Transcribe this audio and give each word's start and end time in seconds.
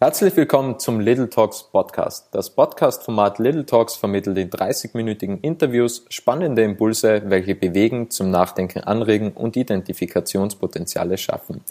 Herzlich 0.00 0.36
willkommen 0.36 0.78
zum 0.78 1.00
Little 1.00 1.28
Talks 1.28 1.64
Podcast. 1.72 2.28
Das 2.30 2.50
Podcast-Format 2.50 3.40
Little 3.40 3.66
Talks 3.66 3.96
vermittelt 3.96 4.38
in 4.38 4.48
30-minütigen 4.48 5.40
Interviews 5.42 6.04
spannende 6.08 6.62
Impulse, 6.62 7.22
welche 7.24 7.56
bewegen, 7.56 8.08
zum 8.08 8.30
Nachdenken 8.30 8.84
anregen 8.84 9.32
und 9.32 9.56
Identifikationspotenziale 9.56 11.18
schaffen. 11.18 11.64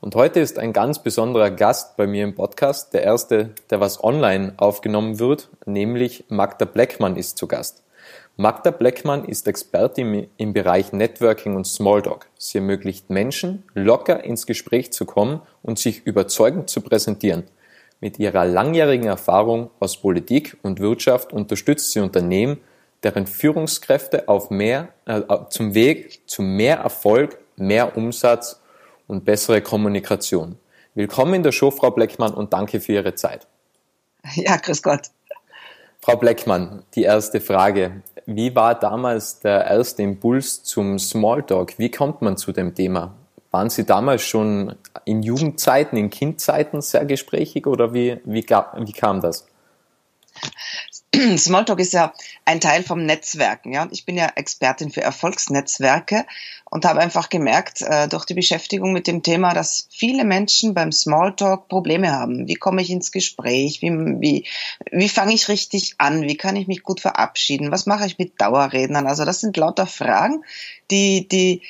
Und 0.00 0.14
heute 0.14 0.40
ist 0.40 0.58
ein 0.58 0.72
ganz 0.72 1.02
besonderer 1.02 1.50
Gast 1.50 1.98
bei 1.98 2.06
mir 2.06 2.24
im 2.24 2.34
Podcast, 2.34 2.94
der 2.94 3.02
erste, 3.02 3.50
der 3.68 3.78
was 3.78 4.02
online 4.02 4.54
aufgenommen 4.56 5.18
wird, 5.18 5.50
nämlich 5.66 6.24
Magda 6.30 6.64
Bleckmann 6.64 7.16
ist 7.16 7.36
zu 7.36 7.46
Gast. 7.46 7.82
Magda 8.36 8.70
Bleckmann 8.70 9.24
ist 9.24 9.46
Expertin 9.46 10.28
im 10.36 10.52
Bereich 10.52 10.92
Networking 10.92 11.56
und 11.56 11.66
Smalltalk. 11.66 12.28
Sie 12.38 12.58
ermöglicht 12.58 13.10
Menschen, 13.10 13.64
locker 13.74 14.24
ins 14.24 14.46
Gespräch 14.46 14.92
zu 14.92 15.04
kommen 15.04 15.42
und 15.62 15.78
sich 15.78 16.06
überzeugend 16.06 16.70
zu 16.70 16.80
präsentieren. 16.80 17.44
Mit 18.00 18.18
ihrer 18.18 18.46
langjährigen 18.46 19.06
Erfahrung 19.06 19.70
aus 19.78 19.98
Politik 19.98 20.56
und 20.62 20.80
Wirtschaft 20.80 21.34
unterstützt 21.34 21.92
sie 21.92 22.00
Unternehmen, 22.00 22.58
deren 23.02 23.26
Führungskräfte 23.26 24.28
auf 24.28 24.50
mehr, 24.50 24.88
äh, 25.04 25.20
zum 25.50 25.74
Weg 25.74 26.22
zu 26.26 26.40
mehr 26.40 26.78
Erfolg, 26.78 27.38
mehr 27.56 27.96
Umsatz 27.96 28.60
und 29.06 29.24
bessere 29.24 29.60
Kommunikation. 29.60 30.56
Willkommen 30.94 31.34
in 31.34 31.42
der 31.42 31.52
Show, 31.52 31.70
Frau 31.70 31.90
Bleckmann, 31.90 32.32
und 32.32 32.52
danke 32.52 32.80
für 32.80 32.92
Ihre 32.92 33.14
Zeit. 33.14 33.46
Ja, 34.34 34.56
grüß 34.56 34.82
Gott. 34.82 35.10
Frau 36.02 36.16
Bleckmann, 36.16 36.82
die 36.94 37.02
erste 37.02 37.42
Frage. 37.42 38.02
Wie 38.24 38.54
war 38.54 38.74
damals 38.74 39.40
der 39.40 39.66
erste 39.66 40.02
Impuls 40.02 40.62
zum 40.62 40.98
Smalltalk? 40.98 41.78
Wie 41.78 41.90
kommt 41.90 42.22
man 42.22 42.38
zu 42.38 42.52
dem 42.52 42.74
Thema? 42.74 43.14
Waren 43.50 43.68
Sie 43.68 43.84
damals 43.84 44.22
schon 44.22 44.76
in 45.04 45.22
Jugendzeiten, 45.22 45.98
in 45.98 46.08
Kindzeiten 46.08 46.80
sehr 46.80 47.04
gesprächig 47.04 47.66
oder 47.66 47.92
wie, 47.92 48.18
wie, 48.24 48.46
wie 48.46 48.92
kam 48.92 49.20
das? 49.20 49.46
Smalltalk 51.36 51.80
ist 51.80 51.92
ja 51.92 52.12
ein 52.44 52.60
Teil 52.60 52.84
vom 52.84 53.04
Netzwerken. 53.04 53.72
Ja? 53.72 53.88
Ich 53.90 54.04
bin 54.04 54.16
ja 54.16 54.28
Expertin 54.36 54.90
für 54.90 55.02
Erfolgsnetzwerke 55.02 56.24
und 56.70 56.84
habe 56.84 57.00
einfach 57.00 57.28
gemerkt 57.28 57.82
äh, 57.82 58.06
durch 58.08 58.24
die 58.24 58.34
Beschäftigung 58.34 58.92
mit 58.92 59.08
dem 59.08 59.22
Thema, 59.22 59.52
dass 59.52 59.88
viele 59.90 60.24
Menschen 60.24 60.72
beim 60.72 60.92
Smalltalk 60.92 61.68
Probleme 61.68 62.12
haben. 62.12 62.46
Wie 62.46 62.54
komme 62.54 62.80
ich 62.82 62.90
ins 62.90 63.10
Gespräch? 63.10 63.82
Wie, 63.82 63.90
wie, 63.90 64.46
wie 64.92 65.08
fange 65.08 65.34
ich 65.34 65.48
richtig 65.48 65.94
an? 65.98 66.22
Wie 66.22 66.36
kann 66.36 66.54
ich 66.54 66.68
mich 66.68 66.84
gut 66.84 67.00
verabschieden? 67.00 67.72
Was 67.72 67.86
mache 67.86 68.06
ich 68.06 68.18
mit 68.18 68.40
Dauerrednern? 68.40 69.08
Also 69.08 69.24
das 69.24 69.40
sind 69.40 69.56
lauter 69.56 69.88
Fragen, 69.88 70.44
die, 70.92 71.26
die, 71.26 71.62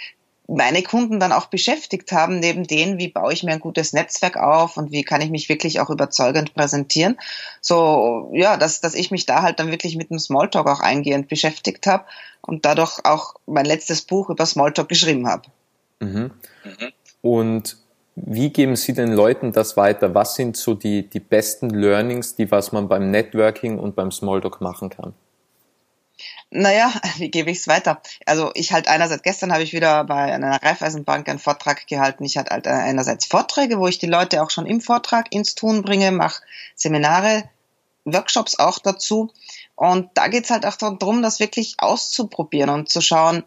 meine 0.51 0.83
Kunden 0.83 1.21
dann 1.21 1.33
auch 1.33 1.47
beschäftigt 1.47 2.11
haben, 2.11 2.41
neben 2.41 2.67
denen, 2.67 2.99
wie 2.99 3.09
baue 3.09 3.33
ich 3.33 3.45
mir 3.45 3.53
ein 3.53 3.61
gutes 3.61 3.93
Netzwerk 3.93 4.37
auf 4.37 4.77
und 4.77 4.91
wie 4.91 5.05
kann 5.05 5.21
ich 5.21 5.31
mich 5.31 5.49
wirklich 5.49 5.81
auch 5.81 5.91
überzeugend 5.91 6.55
präsentieren. 6.55 7.17
So, 7.61 8.31
ja, 8.35 8.57
dass, 8.57 8.81
dass 8.81 8.95
ich 8.95 9.11
mich 9.11 9.27
da 9.27 9.43
halt 9.43 9.61
dann 9.61 9.71
wirklich 9.71 9.97
mit 9.97 10.11
dem 10.11 10.19
Smalltalk 10.19 10.67
auch 10.67 10.81
eingehend 10.81 11.29
beschäftigt 11.29 11.87
habe 11.87 12.05
und 12.43 12.65
dadurch 12.65 12.99
auch 13.05 13.35
mein 13.47 13.65
letztes 13.65 14.03
Buch 14.03 14.29
über 14.29 14.45
Smalltalk 14.45 14.89
geschrieben 14.89 15.29
habe. 15.29 15.45
Mhm. 16.01 16.33
Mhm. 16.65 16.93
Und 17.23 17.77
wie 18.17 18.51
geben 18.51 18.75
Sie 18.75 18.93
den 18.93 19.13
Leuten 19.13 19.53
das 19.53 19.77
weiter? 19.77 20.15
Was 20.15 20.35
sind 20.35 20.57
so 20.57 20.75
die, 20.75 21.09
die 21.09 21.21
besten 21.21 21.71
Learnings, 21.71 22.35
die 22.35 22.51
was 22.51 22.73
man 22.73 22.89
beim 22.89 23.11
Networking 23.11 23.79
und 23.79 23.95
beim 23.95 24.11
Smalltalk 24.11 24.61
machen 24.61 24.91
kann? 24.91 25.15
Naja, 26.51 26.93
wie 27.17 27.31
gebe 27.31 27.51
ich 27.51 27.59
es 27.59 27.69
weiter? 27.69 28.01
Also 28.27 28.51
ich 28.55 28.73
halt 28.73 28.89
einerseits, 28.89 29.23
gestern 29.23 29.53
habe 29.53 29.63
ich 29.63 29.73
wieder 29.73 30.05
bei 30.05 30.33
einer 30.33 30.63
Raiffeisenbank 30.63 31.29
einen 31.29 31.39
Vortrag 31.39 31.87
gehalten. 31.87 32.25
Ich 32.25 32.37
hatte 32.37 32.51
halt 32.51 32.67
einerseits 32.67 33.27
Vorträge, 33.27 33.79
wo 33.79 33.87
ich 33.87 33.99
die 33.99 34.07
Leute 34.07 34.43
auch 34.43 34.51
schon 34.51 34.67
im 34.67 34.81
Vortrag 34.81 35.33
ins 35.33 35.55
Tun 35.55 35.83
bringe, 35.83 36.11
mache 36.11 36.43
Seminare, 36.75 37.49
Workshops 38.05 38.59
auch 38.59 38.79
dazu. 38.79 39.31
Und 39.77 40.11
da 40.15 40.29
geht's 40.29 40.51
halt 40.51 40.67
auch 40.67 40.77
darum, 40.77 41.23
das 41.23 41.41
wirklich 41.41 41.77
auszuprobieren 41.79 42.71
und 42.71 42.89
zu 42.89 43.01
schauen, 43.01 43.45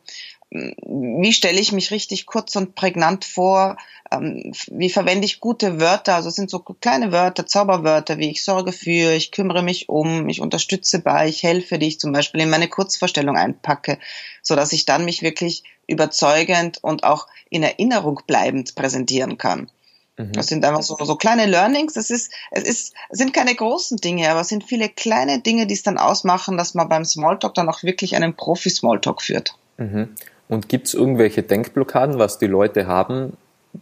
wie 0.53 1.33
stelle 1.33 1.59
ich 1.59 1.71
mich 1.71 1.91
richtig 1.91 2.27
kurz 2.27 2.55
und 2.55 2.75
prägnant 2.75 3.25
vor, 3.25 3.77
ähm, 4.11 4.53
wie 4.69 4.89
verwende 4.89 5.25
ich 5.25 5.39
gute 5.39 5.79
Wörter, 5.79 6.15
also 6.15 6.29
es 6.29 6.35
sind 6.35 6.49
so 6.49 6.59
kleine 6.59 7.11
Wörter, 7.11 7.47
Zauberwörter, 7.47 8.19
wie 8.19 8.29
ich 8.29 8.43
sorge 8.43 8.71
für, 8.71 9.13
ich 9.13 9.31
kümmere 9.31 9.63
mich 9.63 9.89
um, 9.89 10.29
ich 10.29 10.41
unterstütze 10.41 10.99
bei, 10.99 11.27
ich 11.27 11.41
helfe, 11.41 11.79
die 11.79 11.87
ich 11.87 11.99
zum 11.99 12.11
Beispiel 12.11 12.41
in 12.41 12.51
meine 12.51 12.67
Kurzvorstellung 12.67 13.35
einpacke, 13.35 13.97
so 14.43 14.55
dass 14.55 14.73
ich 14.73 14.85
dann 14.85 15.05
mich 15.05 15.23
wirklich 15.23 15.63
überzeugend 15.87 16.83
und 16.83 17.03
auch 17.03 17.27
in 17.49 17.63
Erinnerung 17.63 18.21
bleibend 18.27 18.75
präsentieren 18.75 19.37
kann. 19.37 19.71
Mhm. 20.17 20.33
Das 20.33 20.47
sind 20.47 20.63
einfach 20.63 20.83
so, 20.83 20.95
so 21.01 21.15
kleine 21.15 21.47
Learnings. 21.47 21.95
Es 21.95 22.11
ist, 22.11 22.31
es 22.51 22.63
ist, 22.63 22.93
sind 23.09 23.33
keine 23.33 23.55
großen 23.55 23.97
Dinge, 23.97 24.29
aber 24.29 24.41
es 24.41 24.49
sind 24.49 24.63
viele 24.63 24.89
kleine 24.89 25.39
Dinge, 25.39 25.65
die 25.65 25.73
es 25.73 25.83
dann 25.83 25.97
ausmachen, 25.97 26.57
dass 26.57 26.75
man 26.75 26.87
beim 26.89 27.05
Smalltalk 27.05 27.55
dann 27.55 27.69
auch 27.69 27.81
wirklich 27.81 28.15
einen 28.15 28.35
Profi-Smalltalk 28.35 29.21
führt. 29.21 29.55
Mhm. 29.77 30.15
Und 30.53 30.69
gibt 30.69 30.87
es 30.87 30.93
irgendwelche 30.93 31.41
Denkblockaden, 31.41 32.19
was 32.19 32.37
die 32.37 32.47
Leute 32.47 32.85
haben, 32.85 33.35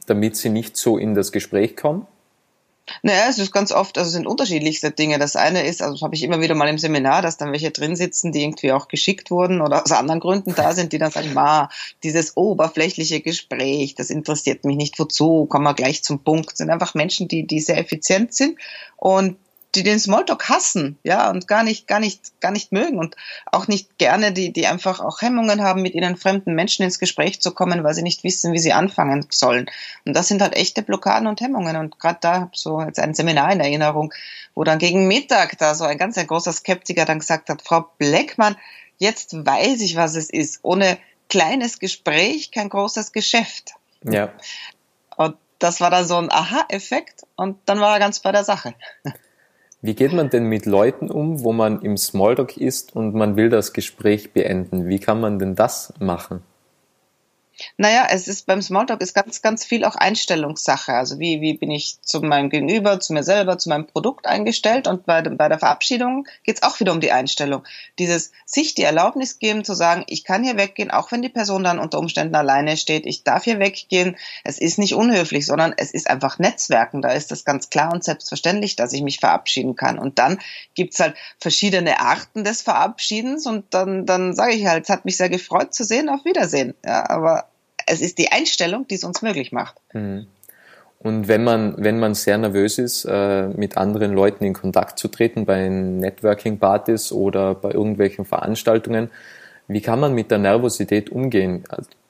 damit 0.05 0.37
sie 0.37 0.49
nicht 0.49 0.77
so 0.77 0.97
in 0.97 1.15
das 1.15 1.31
Gespräch 1.31 1.75
kommen? 1.75 2.07
Naja, 3.03 3.25
es 3.29 3.37
ist 3.37 3.51
ganz 3.51 3.71
oft, 3.71 3.97
also 3.97 4.07
es 4.07 4.13
sind 4.13 4.25
unterschiedlichste 4.25 4.91
Dinge. 4.91 5.19
Das 5.19 5.35
eine 5.35 5.65
ist, 5.65 5.81
also 5.81 5.93
das 5.93 6.01
habe 6.01 6.15
ich 6.15 6.23
immer 6.23 6.41
wieder 6.41 6.55
mal 6.55 6.67
im 6.67 6.77
Seminar, 6.77 7.21
dass 7.21 7.37
dann 7.37 7.51
welche 7.51 7.71
drin 7.71 7.95
sitzen, 7.95 8.31
die 8.31 8.43
irgendwie 8.43 8.71
auch 8.71 8.87
geschickt 8.87 9.31
wurden 9.31 9.61
oder 9.61 9.83
aus 9.83 9.91
anderen 9.91 10.19
Gründen 10.19 10.55
da 10.55 10.73
sind, 10.73 10.93
die 10.93 10.97
dann 10.97 11.11
sagen, 11.11 11.33
ma, 11.33 11.69
dieses 12.03 12.35
oberflächliche 12.35 13.21
Gespräch, 13.21 13.95
das 13.95 14.09
interessiert 14.09 14.65
mich 14.65 14.77
nicht, 14.77 14.97
wozu, 14.99 15.45
kommen 15.45 15.63
wir 15.63 15.73
gleich 15.73 16.03
zum 16.03 16.23
Punkt. 16.23 16.51
Das 16.51 16.57
sind 16.57 16.69
einfach 16.69 16.93
Menschen, 16.93 17.27
die, 17.27 17.45
die 17.45 17.59
sehr 17.59 17.77
effizient 17.77 18.33
sind 18.33 18.57
und 18.97 19.37
die 19.75 19.83
den 19.83 19.99
Smalltalk 19.99 20.49
hassen, 20.49 20.99
ja, 21.03 21.29
und 21.29 21.47
gar 21.47 21.63
nicht, 21.63 21.87
gar 21.87 21.99
nicht, 21.99 22.41
gar 22.41 22.51
nicht 22.51 22.73
mögen 22.73 22.99
und 22.99 23.15
auch 23.51 23.67
nicht 23.67 23.97
gerne, 23.97 24.33
die, 24.33 24.51
die 24.51 24.67
einfach 24.67 24.99
auch 24.99 25.21
Hemmungen 25.21 25.61
haben, 25.61 25.81
mit 25.81 25.93
ihnen 25.93 26.17
fremden 26.17 26.55
Menschen 26.55 26.83
ins 26.83 26.99
Gespräch 26.99 27.41
zu 27.41 27.51
kommen, 27.51 27.83
weil 27.83 27.93
sie 27.93 28.01
nicht 28.01 28.23
wissen, 28.23 28.51
wie 28.51 28.59
sie 28.59 28.73
anfangen 28.73 29.25
sollen. 29.29 29.69
Und 30.05 30.13
das 30.13 30.27
sind 30.27 30.41
halt 30.41 30.55
echte 30.55 30.81
Blockaden 30.81 31.27
und 31.27 31.39
Hemmungen. 31.39 31.77
Und 31.77 31.99
gerade 31.99 32.17
da 32.19 32.49
so 32.53 32.81
jetzt 32.81 32.99
ein 32.99 33.13
Seminar 33.13 33.53
in 33.53 33.61
Erinnerung, 33.61 34.13
wo 34.55 34.65
dann 34.65 34.79
gegen 34.79 35.07
Mittag 35.07 35.57
da 35.57 35.73
so 35.73 35.85
ein 35.85 35.97
ganz 35.97 36.17
ein 36.17 36.27
großer 36.27 36.51
Skeptiker 36.51 37.05
dann 37.05 37.19
gesagt 37.19 37.49
hat, 37.49 37.61
Frau 37.61 37.89
Bleckmann, 37.97 38.57
jetzt 38.97 39.33
weiß 39.33 39.79
ich, 39.81 39.95
was 39.95 40.15
es 40.15 40.29
ist. 40.29 40.59
Ohne 40.63 40.97
kleines 41.29 41.79
Gespräch 41.79 42.51
kein 42.51 42.67
großes 42.67 43.13
Geschäft. 43.13 43.71
Ja. 44.03 44.33
Und 45.15 45.37
das 45.59 45.79
war 45.79 45.89
dann 45.89 46.05
so 46.05 46.17
ein 46.17 46.31
Aha-Effekt 46.31 47.21
und 47.35 47.57
dann 47.65 47.79
war 47.79 47.93
er 47.93 47.99
ganz 47.99 48.19
bei 48.19 48.31
der 48.31 48.43
Sache. 48.43 48.73
Wie 49.83 49.95
geht 49.95 50.13
man 50.13 50.29
denn 50.29 50.45
mit 50.45 50.67
Leuten 50.67 51.09
um, 51.09 51.43
wo 51.43 51.53
man 51.53 51.81
im 51.81 51.97
Smalltalk 51.97 52.55
ist 52.55 52.95
und 52.95 53.15
man 53.15 53.35
will 53.35 53.49
das 53.49 53.73
Gespräch 53.73 54.31
beenden? 54.31 54.87
Wie 54.87 54.99
kann 54.99 55.19
man 55.19 55.39
denn 55.39 55.55
das 55.55 55.91
machen? 55.99 56.43
Naja, 57.77 58.07
es 58.09 58.27
ist 58.27 58.45
beim 58.45 58.61
Smalltalk 58.61 59.01
ist 59.01 59.13
ganz, 59.13 59.41
ganz 59.41 59.65
viel 59.65 59.85
auch 59.85 59.95
Einstellungssache. 59.95 60.93
Also 60.93 61.19
wie, 61.19 61.41
wie 61.41 61.53
bin 61.53 61.71
ich 61.71 62.01
zu 62.01 62.21
meinem 62.21 62.49
Gegenüber, 62.49 62.99
zu 62.99 63.13
mir 63.13 63.23
selber, 63.23 63.57
zu 63.57 63.69
meinem 63.69 63.87
Produkt 63.87 64.25
eingestellt 64.25 64.87
und 64.87 65.05
bei, 65.05 65.21
bei 65.21 65.49
der 65.49 65.59
Verabschiedung 65.59 66.27
geht's 66.43 66.63
auch 66.63 66.79
wieder 66.79 66.91
um 66.91 67.01
die 67.01 67.11
Einstellung. 67.11 67.63
Dieses 67.99 68.31
sich 68.45 68.75
die 68.75 68.83
Erlaubnis 68.83 69.39
geben 69.39 69.63
zu 69.63 69.73
sagen, 69.73 70.03
ich 70.07 70.23
kann 70.23 70.43
hier 70.43 70.57
weggehen, 70.57 70.91
auch 70.91 71.11
wenn 71.11 71.21
die 71.21 71.29
Person 71.29 71.63
dann 71.63 71.79
unter 71.79 71.99
Umständen 71.99 72.35
alleine 72.35 72.77
steht, 72.77 73.05
ich 73.05 73.23
darf 73.23 73.43
hier 73.43 73.59
weggehen. 73.59 74.17
Es 74.43 74.57
ist 74.57 74.77
nicht 74.77 74.95
unhöflich, 74.95 75.45
sondern 75.45 75.73
es 75.77 75.91
ist 75.91 76.09
einfach 76.09 76.39
Netzwerken. 76.39 77.01
Da 77.01 77.11
ist 77.11 77.31
das 77.31 77.45
ganz 77.45 77.69
klar 77.69 77.93
und 77.93 78.03
selbstverständlich, 78.03 78.75
dass 78.75 78.93
ich 78.93 79.01
mich 79.01 79.19
verabschieden 79.19 79.75
kann. 79.75 79.99
Und 79.99 80.19
dann 80.19 80.39
gibt's 80.75 80.99
halt 80.99 81.15
verschiedene 81.39 81.99
Arten 81.99 82.43
des 82.43 82.61
Verabschiedens 82.61 83.45
und 83.45 83.65
dann, 83.73 84.05
dann 84.05 84.33
sage 84.33 84.53
ich 84.53 84.65
halt, 84.65 84.83
es 84.83 84.89
hat 84.89 85.05
mich 85.05 85.17
sehr 85.17 85.29
gefreut 85.29 85.73
zu 85.73 85.83
sehen, 85.83 86.09
auf 86.09 86.25
Wiedersehen. 86.25 86.73
Ja, 86.85 87.09
aber 87.09 87.50
es 87.91 88.01
ist 88.01 88.17
die 88.17 88.31
Einstellung, 88.31 88.87
die 88.87 88.95
es 88.95 89.03
uns 89.03 89.21
möglich 89.21 89.51
macht. 89.51 89.75
Mhm. 89.93 90.27
Und 90.99 91.27
wenn 91.27 91.43
man, 91.43 91.75
wenn 91.77 91.99
man 91.99 92.13
sehr 92.13 92.37
nervös 92.37 92.77
ist, 92.77 93.05
äh, 93.05 93.47
mit 93.47 93.75
anderen 93.75 94.13
Leuten 94.13 94.43
in 94.43 94.53
Kontakt 94.53 94.99
zu 94.99 95.07
treten 95.07 95.45
bei 95.45 95.67
Networking-Partys 95.67 97.11
oder 97.11 97.55
bei 97.55 97.71
irgendwelchen 97.71 98.23
Veranstaltungen, 98.23 99.09
wie 99.67 99.81
kann 99.81 99.99
man 99.99 100.13
mit 100.13 100.29
der 100.29 100.37
Nervosität 100.37 101.09
umgehen? 101.09 101.63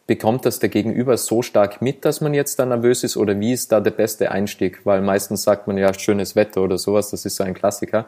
Bekommt 0.08 0.46
das 0.46 0.60
der 0.60 0.70
Gegenüber 0.70 1.16
so 1.16 1.42
stark 1.42 1.82
mit, 1.82 2.04
dass 2.04 2.20
man 2.20 2.34
jetzt 2.34 2.60
da 2.60 2.66
nervös 2.66 3.04
ist 3.04 3.16
oder 3.16 3.40
wie 3.40 3.54
ist 3.54 3.72
da 3.72 3.80
der 3.80 3.92
beste 3.92 4.30
Einstieg? 4.30 4.86
Weil 4.86 5.02
meistens 5.02 5.44
sagt 5.44 5.68
man 5.68 5.78
ja 5.78 5.94
schönes 5.94 6.36
Wetter 6.36 6.62
oder 6.62 6.78
sowas, 6.78 7.12
das 7.12 7.26
ist 7.26 7.38
so 7.38 7.44
ein 7.46 7.54
Klassiker. 7.54 8.08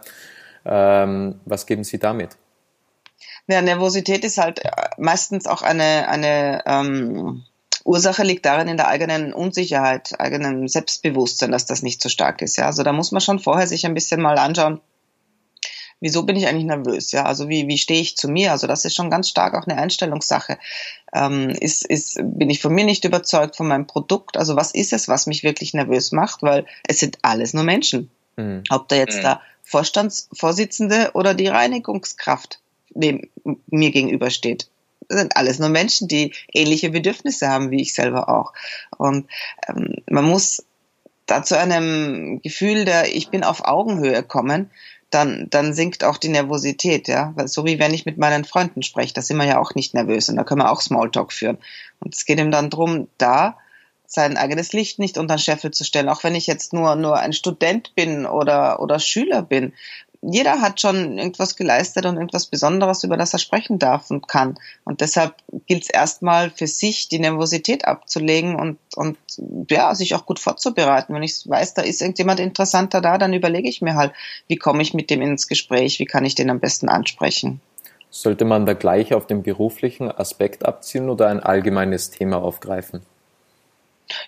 Ähm, 0.65 1.39
was 1.45 1.65
geben 1.65 1.85
Sie 1.85 1.97
damit? 1.97 2.35
Ja, 3.47 3.61
Nervosität 3.61 4.23
ist 4.25 4.37
halt 4.37 4.63
äh, 4.65 4.69
meistens 4.97 5.47
auch 5.47 5.61
eine, 5.61 6.07
eine 6.09 6.63
ähm, 6.65 7.43
Ursache 7.85 8.23
liegt 8.23 8.45
darin 8.45 8.67
in 8.67 8.77
der 8.77 8.87
eigenen 8.87 9.33
Unsicherheit, 9.33 10.19
eigenen 10.19 10.67
Selbstbewusstsein, 10.67 11.51
dass 11.51 11.65
das 11.65 11.83
nicht 11.83 12.01
so 12.01 12.09
stark 12.09 12.41
ist. 12.41 12.57
Ja, 12.57 12.65
also 12.67 12.83
da 12.83 12.93
muss 12.93 13.11
man 13.11 13.21
schon 13.21 13.39
vorher 13.39 13.67
sich 13.67 13.85
ein 13.85 13.93
bisschen 13.93 14.21
mal 14.21 14.37
anschauen, 14.37 14.79
wieso 16.03 16.23
bin 16.23 16.35
ich 16.35 16.47
eigentlich 16.47 16.65
nervös? 16.65 17.13
Ja, 17.13 17.23
also 17.23 17.47
wie, 17.47 17.67
wie 17.67 17.77
stehe 17.77 18.01
ich 18.01 18.17
zu 18.17 18.27
mir? 18.27 18.51
Also 18.51 18.67
das 18.67 18.83
ist 18.83 18.93
schon 18.93 19.09
ganz 19.09 19.29
stark 19.29 19.53
auch 19.53 19.65
eine 19.65 19.79
Einstellungssache. 19.79 20.57
Ähm, 21.13 21.49
ist, 21.49 21.85
ist, 21.85 22.19
bin 22.21 22.49
ich 22.49 22.61
von 22.61 22.73
mir 22.73 22.83
nicht 22.83 23.05
überzeugt 23.05 23.55
von 23.55 23.69
meinem 23.69 23.87
Produkt? 23.87 24.35
Also 24.35 24.57
was 24.57 24.73
ist 24.73 24.91
es, 24.91 25.07
was 25.07 25.27
mich 25.27 25.43
wirklich 25.43 25.73
nervös 25.73 26.11
macht? 26.11 26.43
Weil 26.43 26.65
es 26.87 26.99
sind 26.99 27.19
alles 27.21 27.53
nur 27.53 27.63
Menschen. 27.63 28.11
Mhm. 28.35 28.63
Ob 28.69 28.89
da 28.89 28.97
jetzt 28.97 29.17
mhm. 29.17 29.21
der 29.21 29.41
Vorstandsvorsitzende 29.63 31.11
oder 31.13 31.33
die 31.33 31.47
Reinigungskraft 31.47 32.59
neben 32.93 33.29
mir 33.67 33.91
gegenübersteht. 33.91 34.67
Sind 35.09 35.35
alles 35.35 35.59
nur 35.59 35.69
Menschen, 35.69 36.07
die 36.07 36.33
ähnliche 36.51 36.89
Bedürfnisse 36.89 37.47
haben 37.47 37.71
wie 37.71 37.81
ich 37.81 37.93
selber 37.93 38.29
auch. 38.29 38.53
Und 38.97 39.27
ähm, 39.67 39.95
man 40.09 40.25
muss 40.25 40.65
da 41.25 41.43
zu 41.43 41.57
einem 41.57 42.41
Gefühl 42.41 42.85
der 42.85 43.15
Ich 43.15 43.29
bin 43.29 43.43
auf 43.43 43.65
Augenhöhe 43.65 44.23
kommen, 44.23 44.69
dann, 45.09 45.47
dann 45.49 45.73
sinkt 45.73 46.03
auch 46.03 46.17
die 46.17 46.29
Nervosität, 46.29 47.07
ja. 47.07 47.33
So 47.45 47.65
wie 47.65 47.79
wenn 47.79 47.93
ich 47.93 48.05
mit 48.05 48.17
meinen 48.17 48.45
Freunden 48.45 48.81
spreche, 48.81 49.13
da 49.13 49.21
sind 49.21 49.37
wir 49.37 49.45
ja 49.45 49.59
auch 49.59 49.75
nicht 49.75 49.93
nervös 49.93 50.29
und 50.29 50.37
da 50.37 50.43
können 50.43 50.61
wir 50.61 50.71
auch 50.71 50.81
Smalltalk 50.81 51.31
führen. 51.31 51.59
Und 51.99 52.15
es 52.15 52.25
geht 52.25 52.39
ihm 52.39 52.51
dann 52.51 52.69
drum, 52.69 53.07
da 53.17 53.57
sein 54.07 54.37
eigenes 54.37 54.73
Licht 54.73 54.99
nicht 54.99 55.17
unter 55.17 55.35
den 55.35 55.39
Scheffel 55.39 55.71
zu 55.71 55.83
stellen, 55.83 56.09
auch 56.09 56.23
wenn 56.23 56.35
ich 56.35 56.47
jetzt 56.47 56.73
nur, 56.73 56.95
nur 56.95 57.17
ein 57.17 57.33
Student 57.33 57.95
bin 57.95 58.25
oder, 58.25 58.79
oder 58.79 58.99
Schüler 58.99 59.41
bin 59.41 59.73
jeder 60.25 60.61
hat 60.61 60.79
schon 60.79 61.17
irgendwas 61.17 61.55
geleistet 61.55 62.05
und 62.05 62.15
irgendwas 62.15 62.45
Besonderes, 62.45 63.03
über 63.03 63.17
das 63.17 63.33
er 63.33 63.39
sprechen 63.39 63.77
darf 63.77 64.09
und 64.09 64.27
kann. 64.27 64.57
Und 64.85 65.01
deshalb 65.01 65.35
gilt 65.67 65.83
es 65.83 65.89
erstmal 65.89 66.49
für 66.49 66.67
sich, 66.67 67.09
die 67.09 67.19
Nervosität 67.19 67.85
abzulegen 67.85 68.55
und, 68.55 68.77
und 68.95 69.17
ja, 69.69 69.93
sich 69.95 70.15
auch 70.15 70.25
gut 70.25 70.39
vorzubereiten. 70.39 71.13
Wenn 71.13 71.23
ich 71.23 71.47
weiß, 71.47 71.73
da 71.73 71.81
ist 71.81 72.01
irgendjemand 72.01 72.39
interessanter 72.39 73.01
da, 73.01 73.17
dann 73.17 73.33
überlege 73.33 73.67
ich 73.67 73.81
mir 73.81 73.95
halt, 73.95 74.13
wie 74.47 74.55
komme 74.55 74.81
ich 74.81 74.93
mit 74.93 75.09
dem 75.09 75.21
ins 75.21 75.47
Gespräch, 75.47 75.99
wie 75.99 76.05
kann 76.05 76.25
ich 76.25 76.35
den 76.35 76.49
am 76.49 76.59
besten 76.59 76.87
ansprechen. 76.87 77.59
Sollte 78.09 78.45
man 78.45 78.65
da 78.65 78.73
gleich 78.73 79.13
auf 79.13 79.27
den 79.27 79.43
beruflichen 79.43 80.09
Aspekt 80.09 80.65
abzielen 80.65 81.09
oder 81.09 81.27
ein 81.27 81.41
allgemeines 81.41 82.11
Thema 82.11 82.37
aufgreifen? 82.37 83.01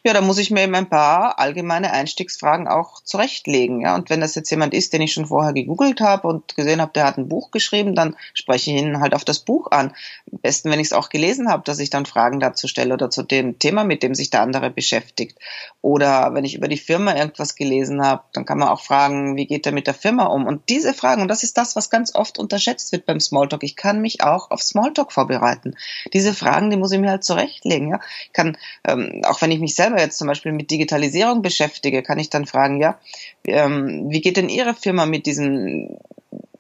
Ja, 0.03 0.13
da 0.13 0.21
muss 0.21 0.37
ich 0.37 0.51
mir 0.51 0.63
eben 0.63 0.75
ein 0.75 0.89
paar 0.89 1.39
allgemeine 1.39 1.91
Einstiegsfragen 1.91 2.67
auch 2.67 3.01
zurechtlegen. 3.03 3.81
Ja, 3.81 3.95
und 3.95 4.09
wenn 4.09 4.21
das 4.21 4.35
jetzt 4.35 4.49
jemand 4.49 4.73
ist, 4.73 4.93
den 4.93 5.01
ich 5.01 5.13
schon 5.13 5.27
vorher 5.27 5.53
gegoogelt 5.53 6.01
habe 6.01 6.27
und 6.27 6.55
gesehen 6.55 6.81
habe, 6.81 6.91
der 6.93 7.05
hat 7.05 7.17
ein 7.17 7.29
Buch 7.29 7.51
geschrieben, 7.51 7.95
dann 7.95 8.15
spreche 8.33 8.71
ich 8.71 8.77
ihn 8.77 8.99
halt 8.99 9.13
auf 9.13 9.25
das 9.25 9.39
Buch 9.39 9.71
an. 9.71 9.93
Am 10.31 10.39
besten, 10.39 10.71
wenn 10.71 10.79
ich 10.79 10.87
es 10.87 10.93
auch 10.93 11.09
gelesen 11.09 11.49
habe, 11.49 11.63
dass 11.65 11.79
ich 11.79 11.89
dann 11.89 12.05
Fragen 12.05 12.39
dazu 12.39 12.67
stelle 12.67 12.93
oder 12.93 13.09
zu 13.09 13.23
dem 13.23 13.59
Thema, 13.59 13.83
mit 13.83 14.03
dem 14.03 14.15
sich 14.15 14.29
der 14.29 14.41
andere 14.41 14.69
beschäftigt. 14.69 15.37
Oder 15.81 16.33
wenn 16.33 16.45
ich 16.45 16.55
über 16.55 16.67
die 16.67 16.77
Firma 16.77 17.15
irgendwas 17.15 17.55
gelesen 17.55 18.03
habe, 18.03 18.23
dann 18.33 18.45
kann 18.45 18.57
man 18.57 18.69
auch 18.69 18.81
fragen, 18.81 19.35
wie 19.35 19.45
geht 19.45 19.65
er 19.65 19.71
mit 19.71 19.87
der 19.87 19.93
Firma 19.93 20.25
um? 20.25 20.45
Und 20.47 20.69
diese 20.69 20.93
Fragen, 20.93 21.21
und 21.21 21.27
das 21.27 21.43
ist 21.43 21.57
das, 21.57 21.75
was 21.75 21.89
ganz 21.89 22.15
oft 22.15 22.39
unterschätzt 22.39 22.91
wird 22.91 23.05
beim 23.05 23.19
Smalltalk. 23.19 23.63
Ich 23.63 23.75
kann 23.75 24.01
mich 24.01 24.23
auch 24.23 24.51
auf 24.51 24.63
Smalltalk 24.63 25.11
vorbereiten. 25.11 25.75
Diese 26.13 26.33
Fragen, 26.33 26.69
die 26.69 26.77
muss 26.77 26.91
ich 26.91 26.99
mir 26.99 27.09
halt 27.09 27.23
zurechtlegen. 27.23 27.89
Ja, 27.89 27.99
ich 28.25 28.33
kann, 28.33 28.57
ähm, 28.87 29.21
auch 29.25 29.41
wenn 29.41 29.51
ich 29.51 29.59
mich 29.59 29.75
selber 29.75 30.00
jetzt 30.00 30.18
zum 30.18 30.27
Beispiel 30.27 30.51
mit 30.51 30.72
Digitalisierung 30.72 31.42
beschäftige, 31.42 32.04
kann 32.04 32.19
ich 32.19 32.30
dann 32.30 32.45
fragen, 32.45 32.81
ja, 32.81 33.00
ähm, 33.45 34.10
wie 34.10 34.22
geht 34.22 34.38
denn 34.38 34.50
Ihre 34.50 34.74
Firma 34.74 35.06
mit 35.06 35.25
diesen 35.25 35.98